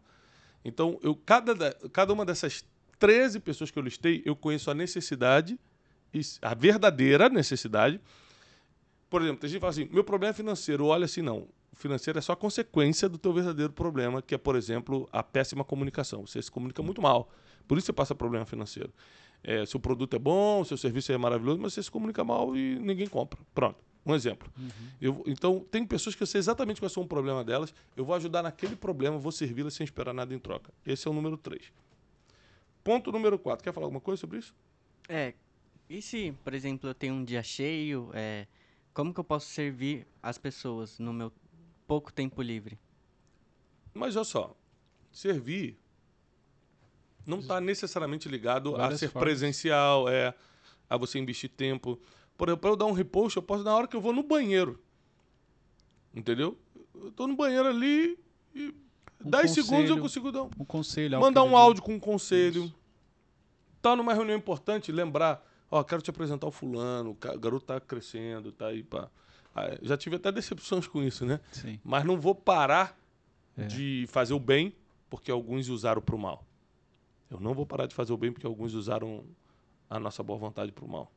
Então, 0.63 0.99
eu, 1.01 1.15
cada, 1.15 1.73
cada 1.89 2.11
uma 2.11 2.25
dessas 2.25 2.65
13 2.99 3.39
pessoas 3.39 3.71
que 3.71 3.79
eu 3.79 3.83
listei, 3.83 4.21
eu 4.25 4.35
conheço 4.35 4.69
a 4.69 4.73
necessidade 4.73 5.57
a 6.41 6.53
verdadeira 6.53 7.29
necessidade. 7.29 7.99
Por 9.09 9.21
exemplo, 9.21 9.41
tem 9.41 9.49
gente 9.49 9.57
que 9.57 9.61
fala 9.61 9.71
assim: 9.71 9.89
meu 9.91 10.03
problema 10.03 10.31
é 10.31 10.33
financeiro. 10.33 10.85
Olha 10.85 11.05
assim, 11.05 11.21
não. 11.21 11.47
O 11.71 11.75
financeiro 11.75 12.19
é 12.19 12.21
só 12.21 12.35
consequência 12.35 13.07
do 13.07 13.17
teu 13.17 13.33
verdadeiro 13.33 13.71
problema, 13.71 14.21
que 14.21 14.35
é, 14.35 14.37
por 14.37 14.55
exemplo, 14.55 15.07
a 15.11 15.23
péssima 15.23 15.63
comunicação. 15.63 16.25
Você 16.27 16.41
se 16.41 16.51
comunica 16.51 16.81
muito 16.83 17.01
mal. 17.01 17.29
Por 17.67 17.77
isso 17.77 17.85
você 17.85 17.93
passa 17.93 18.13
problema 18.13 18.45
financeiro. 18.45 18.93
É, 19.43 19.65
seu 19.65 19.79
produto 19.79 20.15
é 20.15 20.19
bom, 20.19 20.63
seu 20.63 20.77
serviço 20.77 21.11
é 21.11 21.17
maravilhoso, 21.17 21.59
mas 21.59 21.73
você 21.73 21.81
se 21.81 21.89
comunica 21.89 22.23
mal 22.23 22.55
e 22.55 22.77
ninguém 22.79 23.07
compra. 23.07 23.39
Pronto. 23.53 23.79
Um 24.05 24.15
exemplo. 24.15 24.51
Uhum. 24.57 24.69
Eu, 24.99 25.23
então, 25.27 25.59
tem 25.71 25.85
pessoas 25.85 26.15
que 26.15 26.23
eu 26.23 26.27
sei 26.27 26.39
exatamente 26.39 26.81
qual 26.81 26.91
é 26.95 26.99
o 26.99 27.05
problema 27.05 27.43
delas. 27.43 27.73
Eu 27.95 28.03
vou 28.03 28.15
ajudar 28.15 28.41
naquele 28.41 28.75
problema, 28.75 29.17
vou 29.17 29.31
servi-las 29.31 29.75
sem 29.75 29.83
esperar 29.83 30.13
nada 30.13 30.33
em 30.33 30.39
troca. 30.39 30.73
Esse 30.85 31.07
é 31.07 31.11
o 31.11 31.13
número 31.13 31.37
3. 31.37 31.71
Ponto 32.83 33.11
número 33.11 33.37
4. 33.37 33.63
Quer 33.63 33.71
falar 33.71 33.85
alguma 33.85 34.01
coisa 34.01 34.19
sobre 34.19 34.39
isso? 34.39 34.55
É, 35.07 35.33
e 35.91 36.01
se, 36.01 36.33
por 36.41 36.53
exemplo, 36.53 36.89
eu 36.89 36.95
tenho 36.95 37.13
um 37.13 37.23
dia 37.23 37.43
cheio, 37.43 38.09
é, 38.13 38.47
como 38.93 39.13
que 39.13 39.19
eu 39.19 39.25
posso 39.25 39.47
servir 39.47 40.07
as 40.23 40.37
pessoas 40.37 40.97
no 40.97 41.11
meu 41.11 41.33
pouco 41.85 42.13
tempo 42.13 42.41
livre? 42.41 42.79
Mas 43.93 44.15
olha 44.15 44.23
só, 44.23 44.55
servir 45.11 45.77
não 47.25 47.39
está 47.39 47.59
necessariamente 47.59 48.29
ligado 48.29 48.71
Várias 48.71 48.95
a 48.95 48.97
ser 48.99 49.09
formas. 49.09 49.29
presencial, 49.29 50.07
é, 50.07 50.33
a 50.89 50.95
você 50.95 51.19
investir 51.19 51.49
tempo. 51.49 51.99
Por 52.37 52.47
exemplo, 52.47 52.61
para 52.61 52.69
eu 52.69 52.75
dar 52.77 52.85
um 52.85 52.93
repost, 52.93 53.35
eu 53.35 53.43
posso 53.43 53.65
na 53.65 53.75
hora 53.75 53.85
que 53.85 53.95
eu 53.95 54.01
vou 54.01 54.13
no 54.13 54.23
banheiro. 54.23 54.81
Entendeu? 56.13 56.57
Eu 56.95 57.09
estou 57.09 57.27
no 57.27 57.35
banheiro 57.35 57.67
ali 57.67 58.17
e 58.55 58.73
um 59.23 59.29
10 59.29 59.47
conselho, 59.47 59.65
segundos 59.65 59.89
eu 59.89 59.99
consigo 59.99 60.31
dar 60.31 60.43
um, 60.43 60.49
um 60.57 60.65
conselho. 60.65 61.19
Mandar 61.19 61.43
um 61.43 61.57
áudio 61.57 61.83
com 61.83 61.95
um 61.95 61.99
conselho. 61.99 62.63
Isso. 62.63 62.75
Tá 63.81 63.93
numa 63.93 64.13
reunião 64.13 64.37
importante, 64.37 64.89
lembrar 64.89 65.50
Ó, 65.71 65.79
oh, 65.79 65.83
quero 65.85 66.01
te 66.01 66.09
apresentar 66.09 66.45
o 66.45 66.51
fulano, 66.51 67.11
o 67.11 67.39
garoto 67.39 67.65
tá 67.65 67.79
crescendo, 67.79 68.51
tá 68.51 68.67
aí 68.67 68.83
para 68.83 69.09
ah, 69.55 69.77
Já 69.81 69.97
tive 69.97 70.17
até 70.17 70.31
decepções 70.31 70.85
com 70.85 71.01
isso, 71.01 71.25
né? 71.25 71.39
Sim. 71.51 71.79
Mas 71.83 72.03
não 72.03 72.19
vou 72.19 72.35
parar 72.35 72.97
é. 73.57 73.65
de 73.65 74.05
fazer 74.09 74.33
o 74.33 74.39
bem 74.39 74.75
porque 75.09 75.31
alguns 75.31 75.69
usaram 75.69 76.01
para 76.01 76.15
o 76.15 76.19
mal. 76.19 76.45
Eu 77.29 77.39
não 77.39 77.53
vou 77.53 77.65
parar 77.65 77.85
de 77.85 77.95
fazer 77.95 78.11
o 78.11 78.17
bem 78.17 78.31
porque 78.31 78.45
alguns 78.45 78.73
usaram 78.73 79.23
a 79.89 79.99
nossa 79.99 80.21
boa 80.21 80.37
vontade 80.37 80.71
para 80.71 80.85
o 80.85 80.89
mal. 80.89 81.11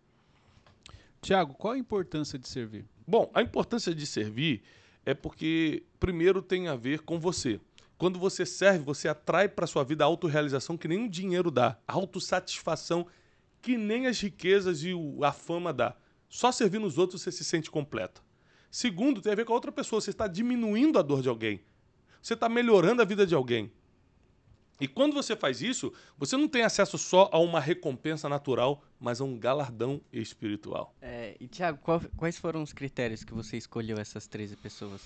Tiago, 1.21 1.55
qual 1.55 1.73
a 1.73 1.79
importância 1.79 2.39
de 2.39 2.49
servir? 2.49 2.85
Bom, 3.07 3.31
a 3.35 3.43
importância 3.43 3.95
de 3.95 4.07
servir 4.07 4.63
é 5.05 5.15
porque, 5.15 5.83
primeiro, 5.99 6.43
tem 6.43 6.69
a 6.69 6.77
ver 6.77 7.01
com 7.01 7.19
você. 7.19 7.61
Quando 7.97 8.19
você 8.19 8.45
serve, 8.45 8.85
você 8.85 9.09
atrai 9.09 9.49
para 9.49 9.67
sua 9.67 9.85
vida 9.85 10.05
a 10.05 10.07
autorrealização 10.07 10.77
que 10.77 10.89
nem 10.89 11.05
o 11.05 11.09
dinheiro 11.09 11.51
dá, 11.51 11.79
a 11.87 11.93
autossatisfação 11.93 13.07
que 13.65 13.79
nem 13.79 14.07
as 14.07 14.21
riquezas 14.21 14.83
e 14.83 14.93
a 15.23 15.33
fama 15.33 15.73
dá. 15.73 15.97
Só 16.29 16.53
servindo 16.53 16.87
os 16.87 16.99
outros 16.99 17.23
você 17.23 17.33
se 17.33 17.43
sente 17.43 17.71
completo. 17.71 18.23
Segundo, 18.71 19.23
tem 19.23 19.33
a 19.33 19.35
ver 19.35 19.47
com 19.47 19.53
a 19.53 19.55
outra 19.55 19.73
pessoa. 19.73 20.03
Você 20.03 20.11
está 20.11 20.27
diminuindo 20.29 20.99
a 20.99 21.03
dor 21.03 21.23
de 21.23 21.31
alguém. 21.31 21.63
Você 22.21 22.35
está 22.35 22.47
melhorando 22.47 23.01
a 23.01 23.07
vida 23.07 23.27
de 23.27 23.35
alguém. 23.35 23.73
E 24.79 24.87
quando 24.87 25.15
você 25.15 25.35
faz 25.35 25.63
isso, 25.63 25.95
você 26.19 26.37
não 26.37 26.47
tem 26.47 26.63
acesso 26.63 26.99
só 26.99 27.31
a 27.33 27.39
uma 27.39 27.59
recompensa 27.59 28.29
natural, 28.29 28.85
mas 29.01 29.19
a 29.19 29.25
um 29.25 29.39
galardão 29.39 29.99
espiritual. 30.13 30.95
É, 31.01 31.35
e, 31.41 31.47
Tiago, 31.47 31.79
quais 32.19 32.37
foram 32.37 32.63
os 32.63 32.73
critérios 32.75 33.25
que 33.25 33.33
você 33.33 33.57
escolheu 33.57 33.97
essas 33.97 34.27
13 34.27 34.57
pessoas? 34.57 35.01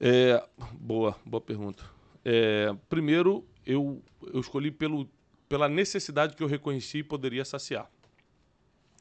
É, 0.00 0.44
boa, 0.72 1.14
boa 1.24 1.40
pergunta. 1.40 1.84
É, 2.24 2.74
primeiro, 2.88 3.46
eu, 3.64 4.02
eu 4.32 4.40
escolhi 4.40 4.72
pelo, 4.72 5.08
pela 5.54 5.68
necessidade 5.68 6.34
que 6.34 6.42
eu 6.42 6.48
reconheci 6.48 6.98
e 6.98 7.04
poderia 7.04 7.44
saciar. 7.44 7.88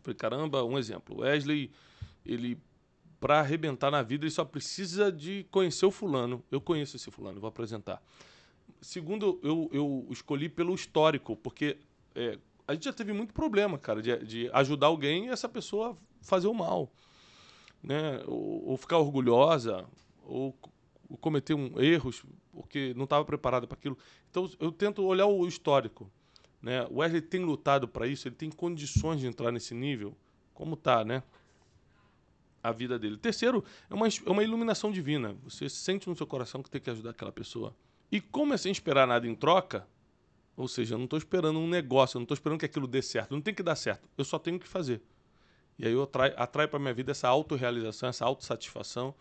Falei, 0.03 0.15
caramba, 0.15 0.63
um 0.63 0.77
exemplo. 0.77 1.21
Wesley, 1.21 1.71
ele, 2.23 2.59
para 3.19 3.39
arrebentar 3.39 3.89
na 3.89 4.03
vida, 4.03 4.23
ele 4.23 4.29
só 4.29 4.45
precisa 4.45 5.11
de 5.11 5.47
conhecer 5.49 5.83
o 5.87 5.89
fulano. 5.89 6.43
Eu 6.51 6.61
conheço 6.61 6.95
esse 6.95 7.09
fulano, 7.09 7.41
vou 7.41 7.47
apresentar. 7.47 8.03
Segundo, 8.79 9.39
eu, 9.41 9.67
eu 9.73 10.07
escolhi 10.11 10.47
pelo 10.47 10.75
histórico, 10.75 11.35
porque 11.35 11.75
é, 12.13 12.37
a 12.67 12.75
gente 12.75 12.83
já 12.83 12.93
teve 12.93 13.13
muito 13.13 13.33
problema, 13.33 13.79
cara, 13.79 13.99
de, 13.99 14.15
de 14.23 14.49
ajudar 14.53 14.85
alguém 14.85 15.25
e 15.25 15.29
essa 15.29 15.49
pessoa 15.49 15.97
fazer 16.21 16.45
o 16.45 16.53
mal. 16.53 16.87
Né? 17.81 18.21
Ou, 18.27 18.69
ou 18.69 18.77
ficar 18.77 18.99
orgulhosa, 18.99 19.87
ou, 20.21 20.55
ou 21.09 21.17
cometer 21.17 21.55
um, 21.55 21.81
erros 21.81 22.23
porque 22.51 22.93
não 22.95 23.05
estava 23.05 23.25
preparado 23.25 23.67
para 23.67 23.75
aquilo. 23.75 23.97
Então, 24.29 24.47
eu 24.59 24.71
tento 24.71 25.03
olhar 25.03 25.25
o 25.25 25.47
histórico. 25.47 26.11
Né? 26.63 26.87
O 26.89 26.99
Wesley 26.99 27.21
tem 27.21 27.43
lutado 27.43 27.89
para 27.89 28.07
isso, 28.07 28.25
ele 28.25 28.35
tem 28.35 28.49
condições 28.49 29.19
de 29.19 29.27
entrar 29.27 29.51
nesse 29.51 29.75
nível. 29.75 30.15
Como 30.53 30.75
está, 30.75 31.03
né? 31.03 31.21
A 32.63 32.71
vida 32.71 32.97
dele. 32.97 33.17
Terceiro, 33.17 33.65
é 33.89 33.93
uma, 33.93 34.07
é 34.07 34.29
uma 34.29 34.41
iluminação 34.41 34.89
divina. 34.89 35.35
Você 35.43 35.67
sente 35.67 36.07
no 36.07 36.15
seu 36.15 36.25
coração 36.25 36.63
que 36.63 36.69
tem 36.69 36.79
que 36.79 36.89
ajudar 36.89 37.09
aquela 37.09 37.33
pessoa. 37.33 37.75
E 38.09 38.21
como 38.21 38.53
é 38.53 38.57
sem 38.57 38.71
esperar 38.71 39.05
nada 39.05 39.27
em 39.27 39.35
troca, 39.35 39.85
ou 40.55 40.67
seja, 40.69 40.93
eu 40.93 40.97
não 40.97 41.03
estou 41.03 41.17
esperando 41.17 41.59
um 41.59 41.67
negócio, 41.67 42.15
eu 42.15 42.19
não 42.19 42.23
estou 42.23 42.35
esperando 42.35 42.59
que 42.59 42.65
aquilo 42.65 42.87
dê 42.87 43.01
certo, 43.01 43.31
não 43.31 43.41
tem 43.41 43.53
que 43.53 43.63
dar 43.63 43.75
certo, 43.75 44.07
eu 44.17 44.23
só 44.23 44.39
tenho 44.39 44.57
que 44.57 44.67
fazer. 44.67 45.01
E 45.77 45.85
aí 45.85 45.91
eu 45.91 46.03
atrai, 46.03 46.33
atrai 46.37 46.67
para 46.67 46.79
minha 46.79 46.93
vida 46.93 47.11
essa 47.11 47.27
autorrealização, 47.27 48.07
essa 48.07 48.23
autossatisfação, 48.23 49.13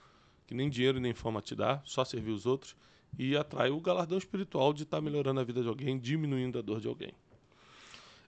que 0.47 0.55
nem 0.55 0.69
dinheiro 0.69 1.01
nem 1.01 1.15
fama 1.15 1.41
te 1.41 1.57
dá, 1.57 1.81
só 1.85 2.05
servir 2.05 2.31
os 2.31 2.45
outros, 2.45 2.77
e 3.19 3.37
atrai 3.37 3.71
o 3.71 3.81
galardão 3.81 4.19
espiritual 4.19 4.73
de 4.73 4.83
estar 4.83 4.99
tá 4.99 5.01
melhorando 5.01 5.41
a 5.41 5.45
vida 5.45 5.63
de 5.63 5.69
alguém, 5.69 5.99
diminuindo 5.99 6.59
a 6.59 6.63
dor 6.63 6.79
de 6.79 6.87
alguém. 6.87 7.15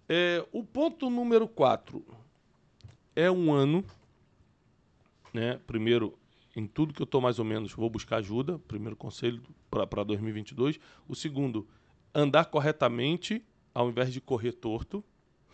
É, 0.09 0.45
o 0.53 0.63
ponto 0.63 1.09
número 1.09 1.49
4 1.49 2.05
é 3.17 3.31
um 3.31 3.53
ano, 3.53 3.85
né? 5.33 5.59
Primeiro, 5.67 6.19
em 6.55 6.67
tudo 6.67 6.93
que 6.93 7.01
eu 7.01 7.05
estou 7.05 7.21
mais 7.21 7.39
ou 7.39 7.45
menos, 7.45 7.73
vou 7.73 7.89
buscar 7.89 8.17
ajuda, 8.17 8.59
primeiro 8.61 8.97
conselho 8.97 9.43
para 9.71 10.05
2022. 10.05 10.79
O 11.09 11.15
segundo, 11.15 11.67
andar 12.15 12.47
corretamente 12.47 13.43
ao 13.75 13.89
invés 13.89 14.13
de 14.13 14.21
correr 14.21 14.53
torto. 14.53 15.03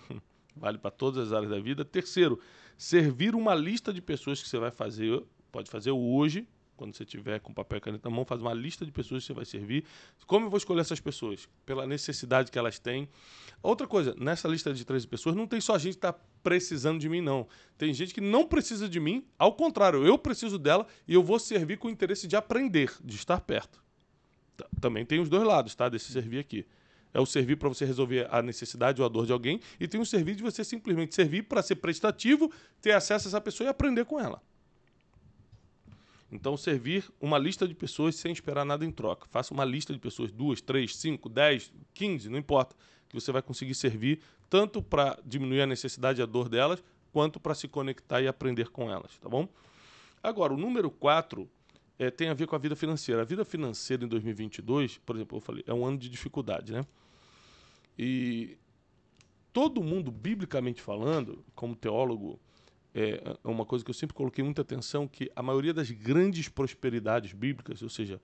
vale 0.54 0.78
para 0.78 0.90
todas 0.90 1.28
as 1.28 1.33
áreas 1.33 1.50
da 1.50 1.61
vida. 1.61 1.85
Terceiro, 1.85 2.38
servir 2.76 3.35
uma 3.35 3.54
lista 3.54 3.92
de 3.92 4.02
pessoas 4.02 4.42
que 4.42 4.49
você 4.49 4.59
vai 4.59 4.71
fazer, 4.71 5.23
pode 5.50 5.71
fazer 5.71 5.90
hoje, 5.90 6.47
quando 6.80 6.96
você 6.96 7.04
tiver 7.04 7.38
com 7.40 7.52
papel 7.52 7.76
e 7.76 7.80
caneta 7.82 8.08
na 8.08 8.16
mão, 8.16 8.25
faz 8.25 8.40
uma 8.40 8.54
lista 8.54 8.87
de 8.87 8.90
pessoas 8.90 9.22
que 9.22 9.26
você 9.26 9.34
vai 9.34 9.44
servir. 9.44 9.84
Como 10.26 10.46
eu 10.46 10.50
vou 10.50 10.56
escolher 10.56 10.80
essas 10.80 10.99
pessoas? 10.99 11.46
Pela 11.66 11.87
necessidade 11.87 12.50
que 12.50 12.58
elas 12.58 12.78
têm. 12.78 13.06
Outra 13.62 13.87
coisa, 13.87 14.14
nessa 14.18 14.49
lista 14.49 14.72
de 14.72 14.82
13 14.82 15.06
pessoas, 15.06 15.37
não 15.37 15.46
tem 15.46 15.60
só 15.60 15.76
gente 15.76 15.92
que 15.92 15.99
está 15.99 16.14
precisando 16.42 16.99
de 16.99 17.06
mim, 17.06 17.20
não. 17.20 17.46
Tem 17.76 17.92
gente 17.92 18.14
que 18.14 18.20
não 18.22 18.46
precisa 18.46 18.88
de 18.88 18.99
mim, 18.99 19.26
ao 19.38 19.52
contrário, 19.52 20.06
eu 20.06 20.16
preciso 20.16 20.58
dela 20.58 20.87
e 21.06 21.12
eu 21.12 21.22
vou 21.22 21.38
servir 21.38 21.76
com 21.76 21.88
o 21.88 21.90
interesse 21.90 22.26
de 22.26 22.34
aprender, 22.34 22.90
de 23.04 23.14
estar 23.14 23.42
perto. 23.42 23.82
Também 24.80 25.04
tem 25.04 25.20
os 25.20 25.28
dois 25.28 25.44
lados, 25.44 25.75
tá? 25.75 25.87
Desse 25.90 26.10
servir 26.10 26.38
aqui. 26.38 26.66
É 27.12 27.20
o 27.20 27.26
servir 27.26 27.56
para 27.56 27.68
você 27.68 27.84
resolver 27.84 28.26
a 28.30 28.40
necessidade 28.40 29.02
ou 29.02 29.06
a 29.06 29.08
dor 29.10 29.26
de 29.26 29.32
alguém, 29.32 29.60
e 29.78 29.87
tem 29.87 30.00
o 30.00 30.06
servir 30.06 30.34
de 30.34 30.42
você 30.42 30.64
simplesmente 30.64 31.14
servir 31.14 31.42
para 31.42 31.60
ser 31.60 31.76
prestativo, 31.76 32.50
ter 32.80 32.92
acesso 32.92 33.28
a 33.28 33.30
essa 33.30 33.40
pessoa 33.40 33.66
e 33.66 33.68
aprender 33.68 34.06
com 34.06 34.18
ela. 34.18 34.40
Então, 36.30 36.56
servir 36.56 37.10
uma 37.20 37.38
lista 37.38 37.66
de 37.66 37.75
pessoas 37.75 38.14
sem 38.14 38.32
esperar 38.32 38.64
nada 38.64 38.85
em 38.85 38.90
troca. 38.90 39.26
Faça 39.28 39.52
uma 39.52 39.64
lista 39.64 39.92
de 39.92 39.98
pessoas, 39.98 40.31
duas, 40.31 40.61
três, 40.61 40.96
cinco, 40.96 41.28
dez, 41.28 41.72
quinze, 41.92 42.28
não 42.28 42.38
importa, 42.38 42.76
que 43.09 43.14
você 43.14 43.33
vai 43.33 43.42
conseguir 43.42 43.74
servir 43.74 44.20
tanto 44.48 44.83
para 44.83 45.18
diminuir 45.24 45.62
a 45.62 45.66
necessidade 45.66 46.20
e 46.20 46.22
a 46.22 46.26
dor 46.26 46.48
delas, 46.48 46.83
quanto 47.12 47.40
para 47.40 47.55
se 47.55 47.66
conectar 47.68 48.20
e 48.20 48.28
aprender 48.28 48.68
com 48.70 48.90
elas, 48.90 49.18
tá 49.18 49.28
bom? 49.28 49.48
Agora, 50.22 50.52
o 50.52 50.57
número 50.57 50.90
quatro 50.90 51.48
é, 51.98 52.11
tem 52.11 52.28
a 52.28 52.35
ver 52.35 52.46
com 52.46 52.57
a 52.57 52.59
vida 52.59 52.74
financeira. 52.74 53.22
A 53.22 53.24
vida 53.24 53.44
financeira 53.44 54.05
em 54.05 54.09
2022, 54.09 54.98
por 54.98 55.16
exemplo, 55.16 55.38
eu 55.38 55.40
falei, 55.40 55.64
é 55.66 55.74
um 55.74 55.85
ano 55.85 55.98
de 55.98 56.09
dificuldade, 56.09 56.72
né? 56.72 56.85
E 57.98 58.57
todo 59.52 59.83
mundo, 59.83 60.11
biblicamente 60.11 60.81
falando, 60.81 61.44
como 61.55 61.74
teólogo, 61.74 62.40
é, 62.94 63.37
é 63.42 63.48
uma 63.48 63.64
coisa 63.64 63.85
que 63.85 63.90
eu 63.90 63.94
sempre 63.94 64.14
coloquei 64.14 64.42
muita 64.42 64.62
atenção, 64.62 65.07
que 65.07 65.31
a 65.35 65.42
maioria 65.42 65.72
das 65.72 65.90
grandes 65.90 66.48
prosperidades 66.48 67.33
bíblicas, 67.33 67.83
ou 67.83 67.88
seja, 67.88 68.20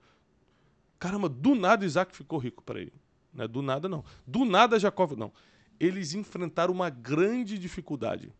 caramba, 0.99 1.29
do 1.29 1.55
nada 1.55 1.85
Isaac 1.85 2.15
ficou 2.15 2.39
rico, 2.39 2.63
para 2.63 2.81
ele. 2.81 2.93
Não 3.33 3.45
é 3.45 3.47
do 3.47 3.61
nada, 3.61 3.87
não. 3.87 4.03
Do 4.25 4.43
nada 4.43 4.79
Jacó, 4.79 5.07
não. 5.15 5.31
Eles 5.79 6.13
enfrentaram 6.13 6.73
uma 6.73 6.89
grande 6.89 7.57
dificuldade. 7.57 8.33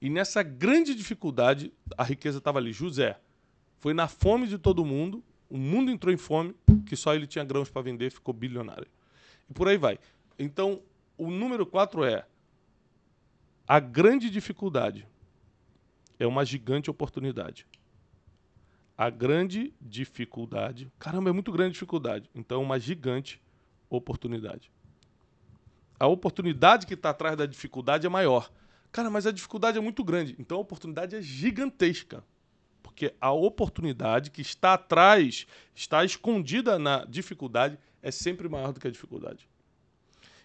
E 0.00 0.10
nessa 0.10 0.42
grande 0.42 0.94
dificuldade, 0.94 1.72
a 1.96 2.02
riqueza 2.02 2.38
estava 2.38 2.58
ali. 2.58 2.72
José 2.72 3.18
foi 3.78 3.94
na 3.94 4.08
fome 4.08 4.46
de 4.46 4.58
todo 4.58 4.84
mundo, 4.84 5.24
o 5.48 5.56
mundo 5.56 5.90
entrou 5.90 6.12
em 6.12 6.16
fome, 6.16 6.54
que 6.86 6.96
só 6.96 7.14
ele 7.14 7.26
tinha 7.26 7.44
grãos 7.44 7.70
para 7.70 7.82
vender, 7.82 8.10
ficou 8.10 8.34
bilionário. 8.34 8.86
E 9.48 9.54
por 9.54 9.68
aí 9.68 9.76
vai. 9.76 9.98
Então, 10.38 10.82
o 11.16 11.30
número 11.30 11.64
4 11.64 12.04
é 12.04 12.26
a 13.72 13.80
grande 13.80 14.28
dificuldade 14.28 15.08
é 16.18 16.26
uma 16.26 16.44
gigante 16.44 16.90
oportunidade. 16.90 17.66
A 18.98 19.08
grande 19.08 19.72
dificuldade. 19.80 20.92
Caramba, 20.98 21.30
é 21.30 21.32
muito 21.32 21.50
grande 21.50 21.72
dificuldade. 21.72 22.28
Então, 22.34 22.62
uma 22.62 22.78
gigante 22.78 23.40
oportunidade. 23.88 24.70
A 25.98 26.06
oportunidade 26.06 26.86
que 26.86 26.92
está 26.92 27.08
atrás 27.08 27.34
da 27.34 27.46
dificuldade 27.46 28.06
é 28.06 28.10
maior. 28.10 28.52
Cara, 28.92 29.08
mas 29.08 29.26
a 29.26 29.32
dificuldade 29.32 29.78
é 29.78 29.80
muito 29.80 30.04
grande. 30.04 30.36
Então, 30.38 30.58
a 30.58 30.60
oportunidade 30.60 31.16
é 31.16 31.22
gigantesca. 31.22 32.22
Porque 32.82 33.14
a 33.18 33.32
oportunidade 33.32 34.30
que 34.30 34.42
está 34.42 34.74
atrás, 34.74 35.46
está 35.74 36.04
escondida 36.04 36.78
na 36.78 37.06
dificuldade, 37.06 37.78
é 38.02 38.10
sempre 38.10 38.50
maior 38.50 38.74
do 38.74 38.80
que 38.80 38.88
a 38.88 38.90
dificuldade. 38.90 39.48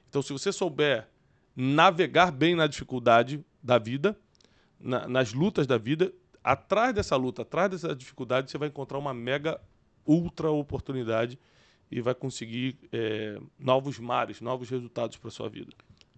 Então, 0.08 0.22
se 0.22 0.32
você 0.32 0.54
souber 0.54 1.10
navegar 1.60 2.32
bem 2.32 2.54
na 2.54 2.68
dificuldade 2.68 3.44
da 3.64 3.80
vida, 3.80 4.16
na, 4.80 5.08
nas 5.08 5.34
lutas 5.34 5.66
da 5.66 5.76
vida. 5.76 6.14
Atrás 6.44 6.94
dessa 6.94 7.16
luta, 7.16 7.42
atrás 7.42 7.72
dessa 7.72 7.96
dificuldade, 7.96 8.52
você 8.52 8.60
vai 8.60 8.68
encontrar 8.68 9.00
uma 9.00 9.12
mega 9.12 9.60
ultra 10.06 10.52
oportunidade 10.52 11.40
e 11.90 12.00
vai 12.00 12.14
conseguir 12.14 12.78
é, 12.94 13.40
novos 13.58 13.98
mares, 13.98 14.40
novos 14.40 14.70
resultados 14.70 15.18
para 15.18 15.32
sua 15.32 15.50
vida. 15.50 15.72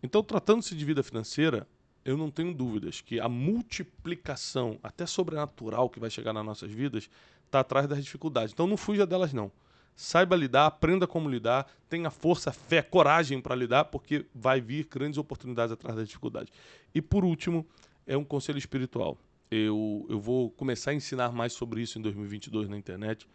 Então, 0.03 0.21
tratando-se 0.21 0.75
de 0.75 0.83
vida 0.83 1.01
financeira, 1.01 1.65
eu 2.03 2.17
não 2.17 2.29
tenho 2.29 2.53
dúvidas 2.53 2.99
que 2.99 3.19
a 3.19 3.29
multiplicação, 3.29 4.77
até 4.83 5.05
sobrenatural, 5.05 5.89
que 5.89 5.99
vai 5.99 6.09
chegar 6.09 6.33
nas 6.33 6.45
nossas 6.45 6.71
vidas, 6.71 7.09
está 7.45 7.61
atrás 7.61 7.87
das 7.87 8.03
dificuldades. 8.03 8.51
Então, 8.51 8.67
não 8.67 8.77
fuja 8.77 9.05
delas, 9.05 9.31
não. 9.31 9.51
Saiba 9.95 10.35
lidar, 10.35 10.65
aprenda 10.65 11.05
como 11.05 11.29
lidar, 11.29 11.67
tenha 11.89 12.09
força, 12.09 12.51
fé, 12.51 12.81
coragem 12.81 13.41
para 13.41 13.55
lidar, 13.55 13.85
porque 13.85 14.25
vai 14.33 14.61
vir 14.61 14.87
grandes 14.89 15.17
oportunidades 15.17 15.73
atrás 15.73 15.97
da 15.97 16.03
dificuldade. 16.03 16.51
E 16.95 17.01
por 17.01 17.25
último, 17.25 17.67
é 18.07 18.15
um 18.15 18.23
conselho 18.23 18.57
espiritual. 18.57 19.17
Eu, 19.51 20.05
eu 20.09 20.19
vou 20.19 20.51
começar 20.51 20.91
a 20.91 20.93
ensinar 20.93 21.31
mais 21.31 21.53
sobre 21.53 21.81
isso 21.81 21.99
em 21.99 22.01
2022 22.01 22.69
na 22.69 22.77
internet. 22.77 23.27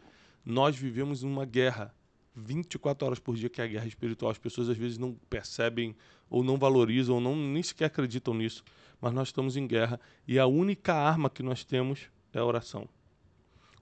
Nós 0.44 0.76
vivemos 0.76 1.22
uma 1.22 1.44
guerra 1.44 1.94
24 2.34 3.06
horas 3.06 3.18
por 3.18 3.36
dia, 3.36 3.48
que 3.48 3.60
é 3.60 3.64
a 3.64 3.66
guerra 3.66 3.86
espiritual. 3.86 4.30
As 4.30 4.38
pessoas 4.38 4.68
às 4.68 4.76
vezes 4.76 4.98
não 4.98 5.14
percebem 5.30 5.94
ou 6.28 6.42
não 6.42 6.56
valorizam 6.56 7.16
ou 7.16 7.20
não, 7.20 7.36
nem 7.36 7.62
sequer 7.62 7.86
acreditam 7.86 8.34
nisso. 8.34 8.64
Mas 9.00 9.12
nós 9.12 9.28
estamos 9.28 9.56
em 9.56 9.66
guerra 9.66 10.00
e 10.26 10.38
a 10.38 10.46
única 10.46 10.94
arma 10.94 11.30
que 11.30 11.42
nós 11.42 11.64
temos 11.64 12.08
é 12.32 12.38
a 12.38 12.44
oração. 12.44 12.88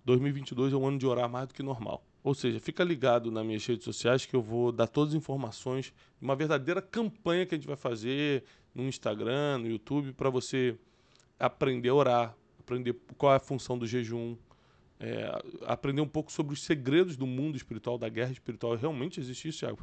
2022 0.04 0.72
é 0.72 0.76
um 0.76 0.86
ano 0.86 0.98
de 0.98 1.06
orar 1.06 1.28
mais 1.28 1.48
do 1.48 1.54
que 1.54 1.62
normal. 1.62 2.04
Ou 2.24 2.34
seja, 2.34 2.60
fica 2.60 2.84
ligado 2.84 3.30
nas 3.30 3.44
minhas 3.44 3.66
redes 3.66 3.84
sociais 3.84 4.24
que 4.24 4.34
eu 4.34 4.42
vou 4.42 4.70
dar 4.70 4.86
todas 4.86 5.10
as 5.10 5.16
informações, 5.16 5.92
uma 6.20 6.36
verdadeira 6.36 6.80
campanha 6.80 7.44
que 7.44 7.54
a 7.54 7.58
gente 7.58 7.66
vai 7.66 7.76
fazer 7.76 8.44
no 8.74 8.84
Instagram, 8.84 9.58
no 9.58 9.68
YouTube, 9.68 10.12
para 10.12 10.30
você 10.30 10.76
aprender 11.38 11.88
a 11.88 11.94
orar, 11.94 12.36
aprender 12.60 12.94
qual 13.18 13.32
é 13.32 13.36
a 13.36 13.40
função 13.40 13.76
do 13.76 13.86
jejum, 13.86 14.36
é, 15.00 15.28
aprender 15.66 16.00
um 16.00 16.06
pouco 16.06 16.30
sobre 16.30 16.54
os 16.54 16.62
segredos 16.62 17.16
do 17.16 17.26
mundo 17.26 17.56
espiritual, 17.56 17.98
da 17.98 18.08
guerra 18.08 18.30
espiritual. 18.30 18.76
Realmente 18.76 19.18
existe 19.18 19.48
isso, 19.48 19.58
Thiago. 19.58 19.78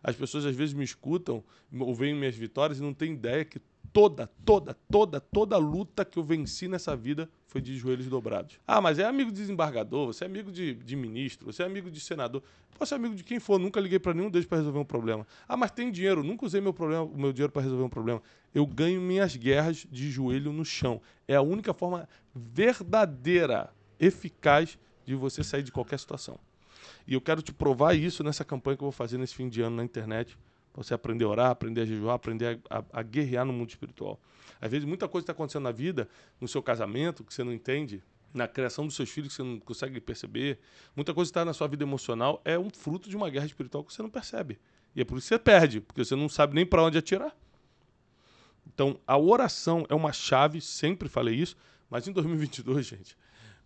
As 0.00 0.14
pessoas 0.14 0.46
às 0.46 0.54
vezes 0.54 0.72
me 0.72 0.84
escutam 0.84 1.42
ou 1.80 1.92
veem 1.92 2.14
minhas 2.14 2.36
vitórias 2.36 2.78
e 2.78 2.82
não 2.82 2.94
têm 2.94 3.14
ideia 3.14 3.44
que 3.44 3.60
Toda, 3.92 4.26
toda, 4.44 4.74
toda, 4.90 5.20
toda 5.20 5.56
luta 5.58 6.04
que 6.04 6.18
eu 6.18 6.24
venci 6.24 6.66
nessa 6.66 6.96
vida 6.96 7.28
foi 7.46 7.60
de 7.60 7.76
joelhos 7.76 8.06
dobrados. 8.06 8.58
Ah, 8.66 8.80
mas 8.80 8.98
é 8.98 9.04
amigo 9.04 9.30
de 9.30 9.38
desembargador, 9.38 10.06
você 10.06 10.24
é 10.24 10.26
amigo 10.26 10.50
de, 10.50 10.74
de 10.74 10.96
ministro, 10.96 11.52
você 11.52 11.62
é 11.62 11.66
amigo 11.66 11.90
de 11.90 12.00
senador. 12.00 12.42
Posso 12.78 12.88
ser 12.88 12.94
amigo 12.94 13.14
de 13.14 13.22
quem 13.22 13.38
for, 13.38 13.58
nunca 13.58 13.78
liguei 13.78 13.98
para 13.98 14.14
nenhum 14.14 14.30
deles 14.30 14.46
para 14.46 14.58
resolver 14.58 14.78
um 14.78 14.84
problema. 14.84 15.26
Ah, 15.46 15.56
mas 15.56 15.70
tem 15.70 15.90
dinheiro, 15.90 16.22
nunca 16.22 16.46
usei 16.46 16.60
meu, 16.60 16.72
problema, 16.72 17.06
meu 17.14 17.32
dinheiro 17.32 17.52
para 17.52 17.60
resolver 17.60 17.84
um 17.84 17.88
problema. 17.88 18.22
Eu 18.54 18.66
ganho 18.66 19.00
minhas 19.00 19.36
guerras 19.36 19.86
de 19.90 20.10
joelho 20.10 20.52
no 20.52 20.64
chão. 20.64 21.00
É 21.28 21.36
a 21.36 21.42
única 21.42 21.74
forma 21.74 22.08
verdadeira, 22.34 23.70
eficaz 24.00 24.78
de 25.04 25.14
você 25.14 25.44
sair 25.44 25.62
de 25.62 25.70
qualquer 25.70 25.98
situação. 25.98 26.38
E 27.06 27.12
eu 27.14 27.20
quero 27.20 27.42
te 27.42 27.52
provar 27.52 27.94
isso 27.94 28.24
nessa 28.24 28.44
campanha 28.44 28.76
que 28.76 28.82
eu 28.82 28.86
vou 28.86 28.92
fazer 28.92 29.18
nesse 29.18 29.34
fim 29.34 29.48
de 29.48 29.60
ano 29.60 29.76
na 29.76 29.84
internet 29.84 30.38
você 30.74 30.94
aprender 30.94 31.24
a 31.24 31.28
orar, 31.28 31.50
aprender 31.50 31.82
a 31.82 31.84
jejuar, 31.84 32.14
aprender 32.14 32.60
a, 32.70 32.78
a, 32.78 32.84
a 32.92 33.02
guerrear 33.02 33.44
no 33.44 33.52
mundo 33.52 33.68
espiritual. 33.68 34.20
Às 34.60 34.70
vezes, 34.70 34.86
muita 34.86 35.08
coisa 35.08 35.24
está 35.24 35.32
acontecendo 35.32 35.64
na 35.64 35.72
vida, 35.72 36.08
no 36.40 36.48
seu 36.48 36.62
casamento, 36.62 37.24
que 37.24 37.34
você 37.34 37.44
não 37.44 37.52
entende, 37.52 38.02
na 38.32 38.48
criação 38.48 38.86
dos 38.86 38.96
seus 38.96 39.10
filhos, 39.10 39.30
que 39.30 39.36
você 39.36 39.42
não 39.42 39.60
consegue 39.60 40.00
perceber. 40.00 40.58
Muita 40.96 41.12
coisa 41.12 41.30
está 41.30 41.44
na 41.44 41.52
sua 41.52 41.68
vida 41.68 41.84
emocional, 41.84 42.40
é 42.44 42.58
um 42.58 42.70
fruto 42.70 43.08
de 43.08 43.16
uma 43.16 43.28
guerra 43.28 43.46
espiritual 43.46 43.84
que 43.84 43.92
você 43.92 44.02
não 44.02 44.08
percebe. 44.08 44.58
E 44.94 45.00
é 45.00 45.04
por 45.04 45.18
isso 45.18 45.26
que 45.26 45.34
você 45.34 45.38
perde, 45.38 45.80
porque 45.80 46.04
você 46.04 46.16
não 46.16 46.28
sabe 46.28 46.54
nem 46.54 46.64
para 46.64 46.82
onde 46.82 46.96
atirar. 46.96 47.36
Então, 48.66 48.98
a 49.06 49.18
oração 49.18 49.84
é 49.88 49.94
uma 49.94 50.12
chave, 50.12 50.60
sempre 50.60 51.08
falei 51.08 51.34
isso, 51.34 51.56
mas 51.90 52.06
em 52.06 52.12
2022, 52.12 52.86
gente, 52.86 53.18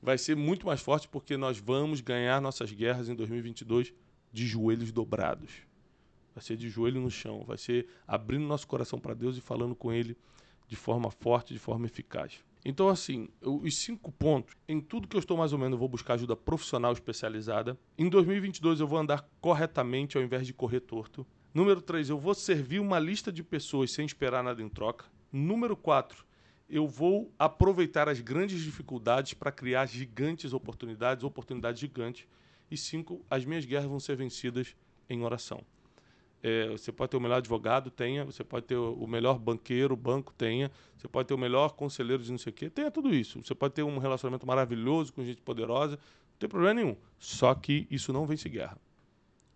vai 0.02 0.18
ser 0.18 0.34
muito 0.34 0.66
mais 0.66 0.80
forte 0.80 1.06
porque 1.06 1.36
nós 1.36 1.58
vamos 1.58 2.00
ganhar 2.00 2.40
nossas 2.40 2.72
guerras 2.72 3.08
em 3.08 3.14
2022 3.14 3.92
de 4.32 4.46
joelhos 4.46 4.90
dobrados 4.90 5.66
vai 6.36 6.44
ser 6.44 6.54
de 6.54 6.68
joelho 6.68 7.00
no 7.00 7.10
chão, 7.10 7.42
vai 7.46 7.56
ser 7.56 7.88
abrindo 8.06 8.44
nosso 8.44 8.68
coração 8.68 9.00
para 9.00 9.14
Deus 9.14 9.38
e 9.38 9.40
falando 9.40 9.74
com 9.74 9.90
Ele 9.90 10.14
de 10.68 10.76
forma 10.76 11.10
forte, 11.10 11.54
de 11.54 11.58
forma 11.58 11.86
eficaz. 11.86 12.44
Então, 12.62 12.90
assim, 12.90 13.30
os 13.40 13.74
cinco 13.78 14.12
pontos, 14.12 14.54
em 14.68 14.78
tudo 14.78 15.08
que 15.08 15.16
eu 15.16 15.20
estou 15.20 15.34
mais 15.34 15.54
ou 15.54 15.58
menos, 15.58 15.72
eu 15.72 15.78
vou 15.78 15.88
buscar 15.88 16.12
ajuda 16.12 16.36
profissional 16.36 16.92
especializada. 16.92 17.78
Em 17.96 18.10
2022, 18.10 18.80
eu 18.80 18.86
vou 18.86 18.98
andar 18.98 19.26
corretamente 19.40 20.18
ao 20.18 20.22
invés 20.22 20.46
de 20.46 20.52
correr 20.52 20.80
torto. 20.80 21.26
Número 21.54 21.80
3, 21.80 22.10
eu 22.10 22.18
vou 22.18 22.34
servir 22.34 22.80
uma 22.80 22.98
lista 22.98 23.32
de 23.32 23.42
pessoas 23.42 23.90
sem 23.90 24.04
esperar 24.04 24.44
nada 24.44 24.60
em 24.60 24.68
troca. 24.68 25.06
Número 25.32 25.74
4, 25.74 26.22
eu 26.68 26.86
vou 26.86 27.32
aproveitar 27.38 28.10
as 28.10 28.20
grandes 28.20 28.60
dificuldades 28.60 29.32
para 29.32 29.50
criar 29.50 29.86
gigantes 29.86 30.52
oportunidades, 30.52 31.24
oportunidades 31.24 31.80
gigantes. 31.80 32.26
E 32.70 32.76
5, 32.76 33.24
as 33.30 33.44
minhas 33.46 33.64
guerras 33.64 33.88
vão 33.88 34.00
ser 34.00 34.16
vencidas 34.16 34.76
em 35.08 35.22
oração. 35.22 35.64
É, 36.42 36.68
você 36.68 36.92
pode 36.92 37.10
ter 37.10 37.16
o 37.16 37.20
melhor 37.20 37.36
advogado, 37.36 37.90
tenha. 37.90 38.24
Você 38.24 38.44
pode 38.44 38.66
ter 38.66 38.76
o 38.76 39.06
melhor 39.06 39.38
banqueiro, 39.38 39.96
banco, 39.96 40.32
tenha. 40.32 40.70
Você 40.96 41.08
pode 41.08 41.28
ter 41.28 41.34
o 41.34 41.38
melhor 41.38 41.70
conselheiro 41.70 42.22
de 42.22 42.30
não 42.30 42.38
sei 42.38 42.50
o 42.50 42.54
quê, 42.54 42.70
tenha 42.70 42.90
tudo 42.90 43.14
isso. 43.14 43.40
Você 43.42 43.54
pode 43.54 43.74
ter 43.74 43.82
um 43.82 43.98
relacionamento 43.98 44.46
maravilhoso 44.46 45.12
com 45.12 45.24
gente 45.24 45.42
poderosa, 45.42 45.96
não 45.96 46.38
tem 46.38 46.48
problema 46.48 46.74
nenhum. 46.74 46.96
Só 47.18 47.54
que 47.54 47.86
isso 47.90 48.12
não 48.12 48.26
vence 48.26 48.48
guerra. 48.48 48.78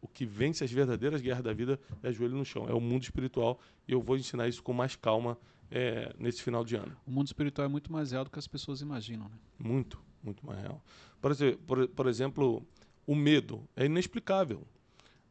O 0.03 0.09
que 0.09 0.25
vence 0.25 0.65
as 0.65 0.73
verdadeiras 0.73 1.21
guerras 1.21 1.45
da 1.45 1.53
vida 1.53 1.79
é 2.03 2.11
joelho 2.11 2.37
no 2.37 2.45
chão, 2.45 2.67
é 2.69 2.73
o 2.73 2.81
mundo 2.81 3.03
espiritual. 3.03 3.61
E 3.87 3.93
eu 3.93 4.01
vou 4.01 4.17
ensinar 4.17 4.49
isso 4.49 4.63
com 4.63 4.73
mais 4.73 4.97
calma 4.97 5.37
é, 5.71 6.15
nesse 6.19 6.43
final 6.43 6.65
de 6.65 6.75
ano. 6.77 6.97
O 7.07 7.11
mundo 7.11 7.27
espiritual 7.27 7.67
é 7.67 7.69
muito 7.69 7.93
mais 7.93 8.11
real 8.11 8.25
do 8.25 8.31
que 8.31 8.39
as 8.39 8.47
pessoas 8.47 8.81
imaginam, 8.81 9.29
né? 9.29 9.37
Muito, 9.59 10.03
muito 10.23 10.45
mais 10.45 10.59
real. 10.61 10.83
Por, 11.21 11.33
por, 11.67 11.89
por 11.89 12.07
exemplo, 12.07 12.67
o 13.07 13.15
medo 13.15 13.63
é 13.77 13.85
inexplicável. 13.85 14.67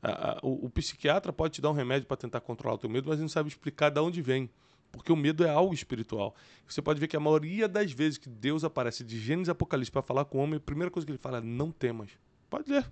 A, 0.02 0.32
a, 0.32 0.40
o, 0.42 0.66
o, 0.66 0.70
psiquiatra 0.70 1.34
pode 1.34 1.56
te 1.56 1.62
dar 1.62 1.70
um 1.70 1.74
remédio 1.74 2.08
para 2.08 2.18
tentar 2.18 2.40
controlar 2.40 2.76
o 2.76 2.78
teu 2.78 2.90
medo, 2.90 3.10
mas 3.10 3.16
ele 3.16 3.24
não 3.24 3.30
sabe 3.30 3.50
explicar 3.50 3.90
de 3.90 4.00
onde 4.00 4.22
vem. 4.22 4.50
Porque 4.92 5.12
o 5.12 5.16
medo 5.16 5.44
é 5.44 5.50
algo 5.50 5.74
espiritual. 5.74 6.34
Você 6.68 6.82
pode 6.82 7.00
ver 7.00 7.08
que 7.08 7.16
a 7.16 7.20
maioria 7.20 7.68
das 7.68 7.92
vezes 7.92 8.18
que 8.18 8.30
Deus 8.30 8.64
aparece 8.64 9.04
de 9.04 9.20
Gênesis 9.20 9.50
Apocalipse 9.50 9.92
para 9.92 10.02
falar 10.02 10.26
com 10.26 10.40
o 10.40 10.42
homem, 10.42 10.58
a 10.58 10.60
primeira 10.60 10.90
coisa 10.90 11.06
que 11.06 11.12
ele 11.12 11.20
fala 11.20 11.38
é: 11.38 11.42
não 11.42 11.72
temas. 11.72 12.10
Pode 12.50 12.72
ler. 12.72 12.90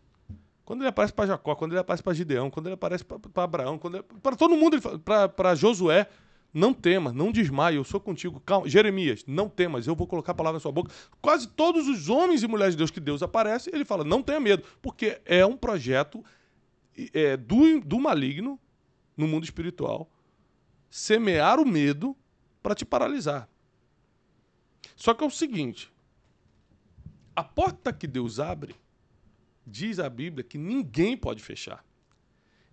Quando 0.64 0.82
ele 0.82 0.90
aparece 0.90 1.14
para 1.14 1.28
Jacó, 1.28 1.56
quando 1.56 1.72
ele 1.72 1.80
aparece 1.80 2.04
para 2.04 2.14
Gideão, 2.14 2.50
quando 2.50 2.68
ele 2.68 2.74
aparece 2.74 3.04
para 3.04 3.44
Abraão, 3.44 3.80
para 4.22 4.36
todo 4.36 4.56
mundo, 4.56 4.78
para 5.34 5.56
Josué, 5.56 6.08
não 6.54 6.74
temas, 6.74 7.14
não 7.14 7.32
desmaie, 7.32 7.78
eu 7.78 7.84
sou 7.84 8.00
contigo. 8.00 8.42
Calma. 8.42 8.68
Jeremias, 8.68 9.24
não 9.26 9.48
temas, 9.48 9.88
eu 9.88 9.96
vou 9.96 10.06
colocar 10.06 10.34
a 10.34 10.36
palavra 10.36 10.58
na 10.58 10.60
sua 10.60 10.72
boca. 10.72 10.92
Quase 11.22 11.48
todos 11.48 11.88
os 11.88 12.10
homens 12.10 12.44
e 12.44 12.48
mulheres 12.48 12.74
de 12.74 12.80
Deus 12.80 12.92
que 12.92 13.00
Deus 13.00 13.24
aparece, 13.24 13.70
ele 13.74 13.86
fala: 13.86 14.04
não 14.04 14.22
tenha 14.22 14.40
medo, 14.40 14.64
porque 14.82 15.22
é 15.26 15.46
um 15.46 15.56
projeto 15.56 16.24
é, 17.14 17.38
do, 17.38 17.80
do 17.82 18.00
maligno 18.00 18.60
no 19.16 19.28
mundo 19.28 19.44
espiritual 19.44 20.10
semear 20.90 21.60
o 21.60 21.66
medo 21.66 22.16
para 22.62 22.76
te 22.76 22.86
paralisar. 22.86 23.48
Só 24.96 25.14
que 25.14 25.24
é 25.24 25.28
o 25.28 25.32
seguinte: 25.32 25.92
a 27.36 27.44
porta 27.44 27.94
que 27.94 28.08
Deus 28.08 28.40
abre, 28.40 28.76
diz 29.66 30.00
a 30.00 30.10
Bíblia 30.10 30.44
que 30.44 30.58
ninguém 30.58 31.16
pode 31.16 31.44
fechar. 31.44 31.86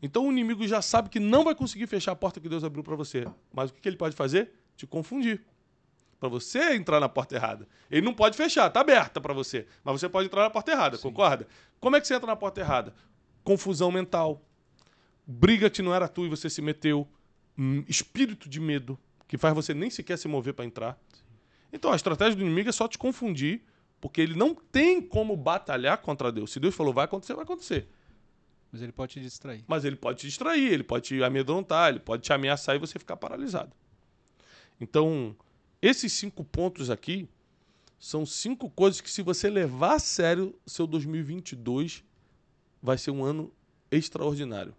Então 0.00 0.28
o 0.28 0.32
inimigo 0.32 0.66
já 0.66 0.82
sabe 0.82 1.08
que 1.08 1.18
não 1.18 1.44
vai 1.44 1.54
conseguir 1.54 1.86
fechar 1.86 2.12
a 2.12 2.16
porta 2.16 2.40
que 2.40 2.48
Deus 2.48 2.62
abriu 2.62 2.84
para 2.84 2.94
você. 2.94 3.26
Mas 3.52 3.70
o 3.70 3.74
que 3.74 3.88
ele 3.88 3.96
pode 3.96 4.14
fazer? 4.14 4.52
Te 4.76 4.86
confundir. 4.86 5.42
Para 6.20 6.28
você 6.28 6.74
entrar 6.74 7.00
na 7.00 7.08
porta 7.08 7.34
errada. 7.34 7.66
Ele 7.90 8.04
não 8.04 8.14
pode 8.14 8.36
fechar, 8.36 8.70
tá 8.70 8.80
aberta 8.80 9.20
para 9.20 9.32
você. 9.32 9.66
Mas 9.82 10.00
você 10.00 10.08
pode 10.08 10.26
entrar 10.26 10.42
na 10.42 10.50
porta 10.50 10.72
errada, 10.72 10.96
Sim. 10.96 11.02
concorda? 11.02 11.46
Como 11.80 11.96
é 11.96 12.00
que 12.00 12.06
você 12.06 12.14
entra 12.14 12.26
na 12.26 12.36
porta 12.36 12.60
errada? 12.60 12.94
Confusão 13.44 13.92
mental, 13.92 14.42
briga 15.26 15.70
que 15.70 15.82
não 15.82 15.94
era 15.94 16.08
tu 16.08 16.24
e 16.24 16.28
você 16.28 16.50
se 16.50 16.62
meteu, 16.62 17.06
hum, 17.56 17.84
espírito 17.86 18.48
de 18.48 18.58
medo, 18.58 18.98
que 19.28 19.38
faz 19.38 19.54
você 19.54 19.74
nem 19.74 19.90
sequer 19.90 20.18
se 20.18 20.26
mover 20.26 20.54
para 20.54 20.64
entrar. 20.64 20.98
Então 21.72 21.92
a 21.92 21.96
estratégia 21.96 22.34
do 22.34 22.42
inimigo 22.42 22.68
é 22.68 22.72
só 22.72 22.88
te 22.88 22.98
confundir, 22.98 23.62
porque 24.00 24.20
ele 24.20 24.34
não 24.34 24.54
tem 24.54 25.00
como 25.00 25.36
batalhar 25.36 25.98
contra 25.98 26.32
Deus. 26.32 26.52
Se 26.52 26.58
Deus 26.58 26.74
falou 26.74 26.92
vai 26.92 27.04
acontecer, 27.04 27.34
vai 27.34 27.44
acontecer. 27.44 27.88
Mas 28.70 28.82
ele 28.82 28.92
pode 28.92 29.12
te 29.12 29.20
distrair. 29.20 29.64
Mas 29.68 29.84
ele 29.84 29.96
pode 29.96 30.20
te 30.20 30.26
distrair, 30.26 30.72
ele 30.72 30.82
pode 30.82 31.04
te 31.04 31.22
amedrontar, 31.22 31.90
ele 31.90 32.00
pode 32.00 32.22
te 32.22 32.32
ameaçar 32.32 32.74
e 32.74 32.78
você 32.78 32.98
ficar 32.98 33.16
paralisado. 33.16 33.72
Então, 34.80 35.36
esses 35.80 36.12
cinco 36.12 36.42
pontos 36.44 36.90
aqui 36.90 37.28
são 37.98 38.26
cinco 38.26 38.68
coisas 38.68 39.00
que, 39.00 39.10
se 39.10 39.22
você 39.22 39.48
levar 39.48 39.94
a 39.94 39.98
sério 39.98 40.54
seu 40.66 40.86
2022, 40.86 42.04
vai 42.84 42.98
ser 42.98 43.10
um 43.10 43.24
ano 43.24 43.50
extraordinário. 43.90 44.74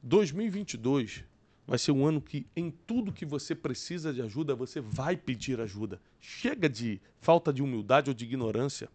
2022 0.00 1.24
vai 1.66 1.76
ser 1.76 1.90
um 1.90 2.06
ano 2.06 2.20
que, 2.20 2.46
em 2.54 2.70
tudo 2.70 3.12
que 3.12 3.26
você 3.26 3.52
precisa 3.52 4.12
de 4.12 4.22
ajuda, 4.22 4.54
você 4.54 4.80
vai 4.80 5.16
pedir 5.16 5.60
ajuda. 5.60 6.00
Chega 6.20 6.68
de 6.68 7.00
falta 7.20 7.52
de 7.52 7.60
humildade 7.60 8.10
ou 8.10 8.14
de 8.14 8.24
ignorância. 8.24 8.88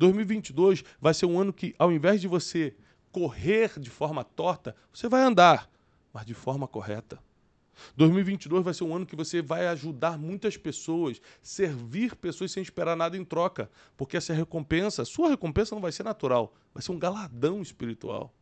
2022 0.00 0.82
vai 1.00 1.14
ser 1.14 1.26
um 1.26 1.38
ano 1.38 1.52
que, 1.52 1.76
ao 1.78 1.92
invés 1.92 2.20
de 2.20 2.26
você 2.26 2.74
correr 3.12 3.78
de 3.78 3.88
forma 3.88 4.24
torta, 4.24 4.74
você 4.92 5.08
vai 5.08 5.22
andar, 5.22 5.70
mas 6.12 6.26
de 6.26 6.34
forma 6.34 6.66
correta. 6.66 7.20
2022 7.96 8.64
vai 8.64 8.74
ser 8.74 8.84
um 8.84 8.94
ano 8.94 9.06
que 9.06 9.16
você 9.16 9.40
vai 9.40 9.66
ajudar 9.68 10.18
muitas 10.18 10.56
pessoas, 10.56 11.20
servir 11.42 12.14
pessoas 12.16 12.52
sem 12.52 12.62
esperar 12.62 12.96
nada 12.96 13.16
em 13.16 13.24
troca, 13.24 13.70
porque 13.96 14.16
essa 14.16 14.32
recompensa, 14.32 15.04
sua 15.04 15.30
recompensa 15.30 15.74
não 15.74 15.82
vai 15.82 15.92
ser 15.92 16.02
natural, 16.02 16.54
vai 16.74 16.82
ser 16.82 16.92
um 16.92 16.98
galadão 16.98 17.62
espiritual. 17.62 18.34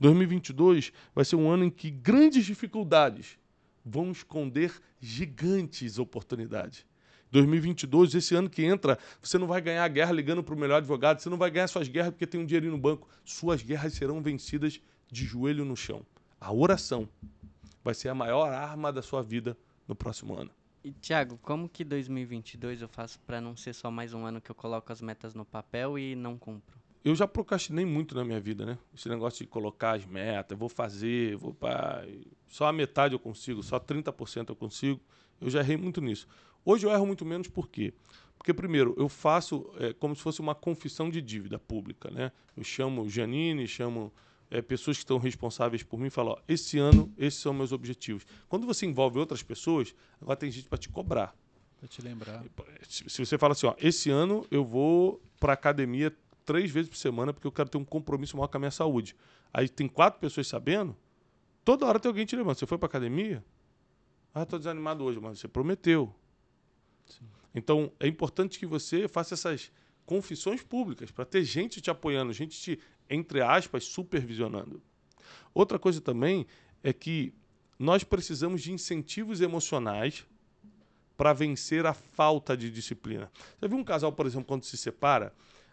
2022 0.00 0.92
vai 1.14 1.24
ser 1.24 1.36
um 1.36 1.50
ano 1.50 1.64
em 1.64 1.70
que 1.70 1.90
grandes 1.90 2.44
dificuldades 2.44 3.38
vão 3.84 4.10
esconder 4.10 4.72
gigantes 5.00 5.98
oportunidades. 5.98 6.84
2022, 7.30 8.14
esse 8.14 8.34
ano 8.34 8.48
que 8.48 8.64
entra, 8.64 8.98
você 9.22 9.36
não 9.36 9.46
vai 9.46 9.60
ganhar 9.60 9.84
a 9.84 9.88
guerra 9.88 10.12
ligando 10.12 10.42
para 10.42 10.54
o 10.54 10.58
melhor 10.58 10.78
advogado, 10.78 11.20
você 11.20 11.28
não 11.28 11.36
vai 11.36 11.50
ganhar 11.50 11.68
suas 11.68 11.86
guerras 11.86 12.10
porque 12.10 12.26
tem 12.26 12.40
um 12.40 12.46
dinheirinho 12.46 12.72
no 12.72 12.78
banco. 12.78 13.08
Suas 13.24 13.62
guerras 13.62 13.92
serão 13.92 14.22
vencidas 14.22 14.80
de 15.10 15.24
joelho 15.24 15.64
no 15.64 15.76
chão. 15.76 16.04
A 16.40 16.52
oração 16.52 17.08
vai 17.88 17.94
ser 17.94 18.10
a 18.10 18.14
maior 18.14 18.52
arma 18.52 18.92
da 18.92 19.00
sua 19.00 19.22
vida 19.22 19.56
no 19.86 19.96
próximo 19.96 20.38
ano. 20.38 20.50
E, 20.84 20.92
Tiago, 20.92 21.38
como 21.40 21.66
que 21.66 21.82
2022 21.82 22.82
eu 22.82 22.88
faço 22.88 23.18
para 23.20 23.40
não 23.40 23.56
ser 23.56 23.72
só 23.72 23.90
mais 23.90 24.12
um 24.12 24.26
ano 24.26 24.42
que 24.42 24.50
eu 24.50 24.54
coloco 24.54 24.92
as 24.92 25.00
metas 25.00 25.34
no 25.34 25.42
papel 25.42 25.98
e 25.98 26.14
não 26.14 26.36
cumpro? 26.36 26.78
Eu 27.02 27.14
já 27.14 27.26
procrastinei 27.26 27.86
muito 27.86 28.14
na 28.14 28.26
minha 28.26 28.38
vida, 28.38 28.66
né? 28.66 28.78
Esse 28.94 29.08
negócio 29.08 29.42
de 29.42 29.50
colocar 29.50 29.92
as 29.92 30.04
metas, 30.04 30.58
vou 30.58 30.68
fazer, 30.68 31.34
vou 31.36 31.54
para 31.54 32.06
só 32.46 32.66
a 32.66 32.72
metade 32.74 33.14
eu 33.14 33.18
consigo, 33.18 33.62
só 33.62 33.80
30% 33.80 34.50
eu 34.50 34.56
consigo. 34.56 35.00
Eu 35.40 35.48
já 35.48 35.60
errei 35.60 35.78
muito 35.78 36.02
nisso. 36.02 36.28
Hoje 36.66 36.86
eu 36.86 36.90
erro 36.90 37.06
muito 37.06 37.24
menos 37.24 37.48
por 37.48 37.70
quê? 37.70 37.94
Porque, 38.36 38.52
primeiro, 38.52 38.94
eu 38.98 39.08
faço 39.08 39.72
é, 39.78 39.94
como 39.94 40.14
se 40.14 40.20
fosse 40.20 40.40
uma 40.40 40.54
confissão 40.54 41.08
de 41.08 41.22
dívida 41.22 41.58
pública, 41.58 42.10
né? 42.10 42.32
Eu 42.54 42.62
chamo 42.62 43.08
Janine, 43.08 43.66
chamo 43.66 44.12
é, 44.50 44.62
pessoas 44.62 44.96
que 44.96 45.02
estão 45.02 45.18
responsáveis 45.18 45.82
por 45.82 45.98
mim 45.98 46.10
falam: 46.10 46.32
ó, 46.32 46.38
esse 46.48 46.78
ano, 46.78 47.12
esses 47.18 47.40
são 47.40 47.52
meus 47.52 47.72
objetivos. 47.72 48.26
Quando 48.48 48.66
você 48.66 48.86
envolve 48.86 49.18
outras 49.18 49.42
pessoas, 49.42 49.94
agora 50.20 50.36
tem 50.36 50.50
gente 50.50 50.68
para 50.68 50.78
te 50.78 50.88
cobrar. 50.88 51.34
Para 51.78 51.88
te 51.88 52.02
lembrar. 52.02 52.44
Se, 52.88 53.04
você 53.24 53.36
fala 53.36 53.52
assim: 53.52 53.66
ó, 53.66 53.74
esse 53.78 54.10
ano 54.10 54.46
eu 54.50 54.64
vou 54.64 55.20
para 55.38 55.52
academia 55.52 56.14
três 56.44 56.70
vezes 56.70 56.88
por 56.88 56.96
semana 56.96 57.32
porque 57.32 57.46
eu 57.46 57.52
quero 57.52 57.68
ter 57.68 57.78
um 57.78 57.84
compromisso 57.84 58.36
maior 58.36 58.48
com 58.48 58.56
a 58.56 58.60
minha 58.60 58.70
saúde. 58.70 59.14
Aí 59.52 59.68
tem 59.68 59.86
quatro 59.86 60.20
pessoas 60.20 60.46
sabendo, 60.46 60.96
toda 61.64 61.86
hora 61.86 62.00
tem 62.00 62.08
alguém 62.08 62.24
te 62.24 62.34
lembrando: 62.34 62.58
você 62.58 62.66
foi 62.66 62.78
para 62.78 62.86
academia? 62.86 63.44
Ah, 64.34 64.42
estou 64.42 64.58
desanimado 64.58 65.04
hoje, 65.04 65.20
mas 65.20 65.38
você 65.38 65.48
prometeu. 65.48 66.14
Então, 67.54 67.90
é 67.98 68.06
importante 68.06 68.58
que 68.58 68.66
você 68.66 69.08
faça 69.08 69.34
essas 69.34 69.72
confissões 70.08 70.62
públicas 70.62 71.10
para 71.10 71.24
ter 71.24 71.44
gente 71.44 71.80
te 71.80 71.90
apoiando, 71.90 72.32
gente 72.32 72.58
te, 72.58 72.80
entre 73.08 73.40
aspas, 73.40 73.84
supervisionando. 73.84 74.82
Outra 75.54 75.78
coisa 75.78 76.00
também 76.00 76.46
é 76.82 76.92
que 76.92 77.32
nós 77.78 78.04
precisamos 78.04 78.62
de 78.62 78.72
incentivos 78.72 79.40
emocionais 79.40 80.26
para 81.16 81.32
vencer 81.32 81.86
a 81.86 81.92
falta 81.92 82.56
de 82.56 82.70
disciplina. 82.70 83.30
Você 83.58 83.68
viu 83.68 83.78
um 83.78 83.84
casal, 83.84 84.12
por 84.12 84.26
exemplo, 84.26 84.46
quando 84.46 84.64
se 84.64 84.76
separa, 84.76 85.32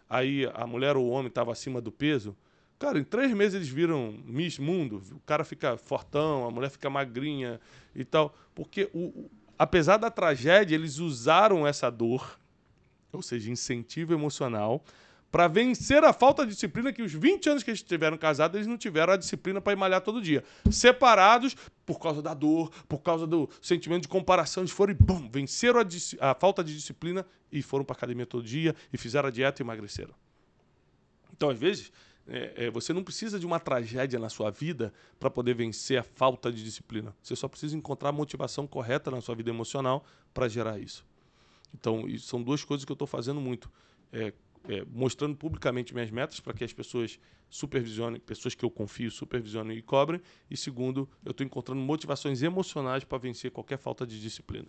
aí 0.09 0.49
a 0.53 0.65
mulher 0.65 0.95
ou 0.97 1.05
o 1.05 1.09
homem 1.09 1.27
estava 1.27 1.51
acima 1.51 1.79
do 1.81 1.91
peso, 1.91 2.35
Cara, 2.77 2.99
em 2.99 3.03
três 3.03 3.31
meses 3.31 3.55
eles 3.55 3.69
viram 3.69 4.13
Miss 4.25 4.59
Mundo. 4.59 5.01
O 5.11 5.19
cara 5.21 5.43
fica 5.43 5.77
fortão, 5.77 6.45
a 6.45 6.51
mulher 6.51 6.69
fica 6.69 6.89
magrinha 6.89 7.59
e 7.95 8.03
tal. 8.03 8.35
Porque, 8.53 8.89
o, 8.93 9.29
apesar 9.57 9.97
da 9.97 10.11
tragédia, 10.11 10.75
eles 10.75 10.99
usaram 10.99 11.65
essa 11.65 11.89
dor, 11.89 12.37
ou 13.13 13.21
seja, 13.21 13.49
incentivo 13.49 14.13
emocional, 14.13 14.83
para 15.35 15.49
vencer 15.49 16.01
a 16.05 16.13
falta 16.13 16.45
de 16.45 16.53
disciplina 16.53 16.93
que 16.93 17.01
os 17.01 17.11
20 17.11 17.49
anos 17.49 17.61
que 17.61 17.69
eles 17.69 17.83
tiveram 17.83 18.17
casados, 18.17 18.55
eles 18.55 18.67
não 18.67 18.77
tiveram 18.77 19.11
a 19.11 19.17
disciplina 19.17 19.59
para 19.59 19.73
ir 19.73 19.75
malhar 19.75 19.99
todo 19.99 20.21
dia. 20.21 20.45
Separados 20.71 21.57
por 21.85 21.99
causa 21.99 22.21
da 22.21 22.33
dor, 22.33 22.71
por 22.87 22.99
causa 22.99 23.27
do 23.27 23.49
sentimento 23.61 24.03
de 24.03 24.07
comparação, 24.07 24.63
eles 24.63 24.71
foram 24.71 24.93
e 24.93 24.95
bum, 24.95 25.29
venceram 25.29 25.81
a, 25.81 26.31
a 26.31 26.35
falta 26.35 26.63
de 26.63 26.73
disciplina 26.73 27.25
e 27.51 27.61
foram 27.61 27.83
para 27.83 27.97
academia 27.97 28.25
todo 28.25 28.45
dia 28.45 28.73
e 28.93 28.97
fizeram 28.97 29.27
a 29.27 29.29
dieta 29.29 29.61
e 29.61 29.63
emagreceram. 29.65 30.13
Então, 31.35 31.49
às 31.49 31.59
vezes, 31.59 31.91
é, 32.29 32.67
é, 32.67 32.71
você 32.71 32.93
não 32.93 33.03
precisa 33.03 33.37
de 33.37 33.45
uma 33.45 33.59
tragédia 33.59 34.17
na 34.17 34.29
sua 34.29 34.49
vida 34.49 34.93
para 35.19 35.29
poder 35.29 35.53
vencer 35.53 35.99
a 35.99 36.03
falta 36.03 36.49
de 36.49 36.63
disciplina. 36.63 37.13
Você 37.21 37.35
só 37.35 37.49
precisa 37.49 37.75
encontrar 37.75 38.07
a 38.07 38.13
motivação 38.13 38.65
correta 38.65 39.11
na 39.11 39.19
sua 39.19 39.35
vida 39.35 39.49
emocional 39.49 40.05
para 40.33 40.47
gerar 40.47 40.79
isso. 40.79 41.05
Então, 41.73 42.07
isso 42.07 42.25
são 42.25 42.41
duas 42.41 42.63
coisas 42.63 42.85
que 42.85 42.91
eu 42.93 42.95
estou 42.95 43.05
fazendo 43.05 43.41
muito. 43.41 43.69
É, 44.13 44.31
é, 44.69 44.86
mostrando 44.91 45.36
publicamente 45.36 45.93
minhas 45.93 46.12
metas 46.12 46.39
para 46.39 46.54
que 46.54 46.63
as 46.63 46.73
pessoas 46.73 47.19
supervisionem, 47.49 48.19
pessoas 48.19 48.56
que 48.56 48.65
eu 48.65 48.69
confio 48.69 49.12
supervisionem 49.12 49.78
e 49.78 49.82
cobrem. 49.82 50.21
E 50.49 50.58
segundo, 50.58 51.10
eu 51.23 51.32
estou 51.32 51.45
encontrando 51.45 51.82
motivações 51.82 52.41
emocionais 52.41 53.04
para 53.04 53.17
vencer 53.17 53.51
qualquer 53.51 53.78
falta 53.78 54.06
de 54.06 54.19
disciplina. 54.19 54.67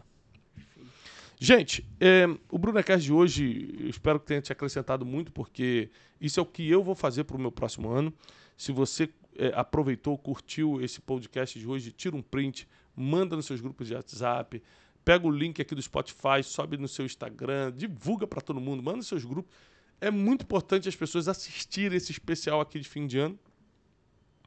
Gente, 1.38 1.86
é, 2.00 2.26
o 2.50 2.58
Brunecast 2.58 3.04
de 3.04 3.12
hoje, 3.12 3.74
eu 3.78 3.90
espero 3.90 4.18
que 4.18 4.26
tenha 4.26 4.40
te 4.40 4.52
acrescentado 4.52 5.04
muito, 5.04 5.30
porque 5.30 5.90
isso 6.18 6.40
é 6.40 6.42
o 6.42 6.46
que 6.46 6.68
eu 6.68 6.82
vou 6.82 6.94
fazer 6.94 7.24
para 7.24 7.36
o 7.36 7.40
meu 7.40 7.52
próximo 7.52 7.90
ano. 7.90 8.12
Se 8.56 8.72
você 8.72 9.10
é, 9.36 9.52
aproveitou, 9.54 10.16
curtiu 10.16 10.80
esse 10.80 10.98
podcast 10.98 11.58
de 11.58 11.66
hoje, 11.66 11.92
tira 11.92 12.16
um 12.16 12.22
print, 12.22 12.66
manda 12.94 13.36
nos 13.36 13.44
seus 13.44 13.60
grupos 13.60 13.86
de 13.86 13.94
WhatsApp, 13.94 14.62
pega 15.04 15.26
o 15.26 15.30
link 15.30 15.60
aqui 15.60 15.74
do 15.74 15.82
Spotify, 15.82 16.42
sobe 16.42 16.78
no 16.78 16.88
seu 16.88 17.04
Instagram, 17.04 17.70
divulga 17.76 18.26
para 18.26 18.40
todo 18.40 18.58
mundo, 18.58 18.82
manda 18.82 18.96
nos 18.96 19.06
seus 19.06 19.24
grupos. 19.24 19.54
É 20.00 20.10
muito 20.10 20.42
importante 20.42 20.88
as 20.88 20.96
pessoas 20.96 21.28
assistirem 21.28 21.96
esse 21.96 22.12
especial 22.12 22.60
aqui 22.60 22.78
de 22.78 22.88
fim 22.88 23.06
de 23.06 23.18
ano, 23.18 23.38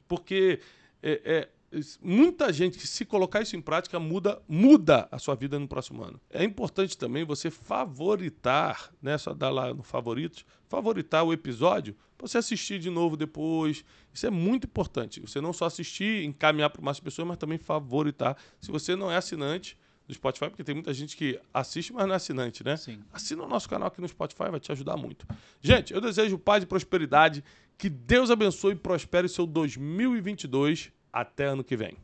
porque 0.07 0.59
é, 1.01 1.21
é 1.25 1.49
muita 2.01 2.51
gente 2.51 2.77
que 2.77 2.87
se 2.87 3.05
colocar 3.05 3.41
isso 3.41 3.55
em 3.55 3.61
prática 3.61 3.99
muda 3.99 4.41
muda 4.47 5.07
a 5.11 5.19
sua 5.19 5.35
vida 5.35 5.59
no 5.59 5.67
próximo 5.67 6.03
ano. 6.03 6.19
É 6.29 6.43
importante 6.43 6.97
também 6.97 7.23
você 7.23 7.51
favoritar, 7.51 8.91
né, 9.01 9.17
só 9.17 9.33
dar 9.33 9.49
lá 9.49 9.73
no 9.73 9.83
favoritos, 9.83 10.45
favoritar 10.67 11.23
o 11.23 11.33
episódio 11.33 11.95
para 12.17 12.27
você 12.27 12.37
assistir 12.37 12.79
de 12.79 12.89
novo 12.89 13.15
depois. 13.15 13.85
Isso 14.13 14.27
é 14.27 14.29
muito 14.29 14.65
importante. 14.65 15.21
Você 15.21 15.39
não 15.39 15.53
só 15.53 15.65
assistir, 15.65 16.25
encaminhar 16.25 16.69
para 16.69 16.81
mais 16.81 16.99
pessoas, 16.99 17.27
mas 17.27 17.37
também 17.37 17.57
favoritar. 17.57 18.35
Se 18.59 18.71
você 18.71 18.95
não 18.95 19.09
é 19.09 19.15
assinante 19.15 19.77
do 20.09 20.13
Spotify, 20.15 20.49
porque 20.49 20.63
tem 20.63 20.73
muita 20.73 20.91
gente 20.91 21.15
que 21.15 21.39
assiste, 21.53 21.93
mas 21.93 22.07
não 22.07 22.13
é 22.13 22.15
assinante, 22.15 22.63
né? 22.65 22.75
Sim. 22.75 22.99
Assina 23.13 23.43
o 23.43 23.47
nosso 23.47 23.69
canal 23.69 23.89
aqui 23.89 24.01
no 24.01 24.07
Spotify, 24.07 24.49
vai 24.49 24.59
te 24.59 24.71
ajudar 24.71 24.97
muito. 24.97 25.25
Gente, 25.61 25.93
eu 25.93 26.01
desejo 26.01 26.35
paz 26.39 26.63
e 26.63 26.65
prosperidade. 26.65 27.43
Que 27.77 27.87
Deus 27.87 28.31
abençoe 28.31 28.73
e 28.73 28.75
prospere 28.75 29.27
o 29.27 29.29
seu 29.29 29.45
2022 29.45 30.91
até 31.13 31.45
ano 31.45 31.63
que 31.63 31.77
vem. 31.77 31.95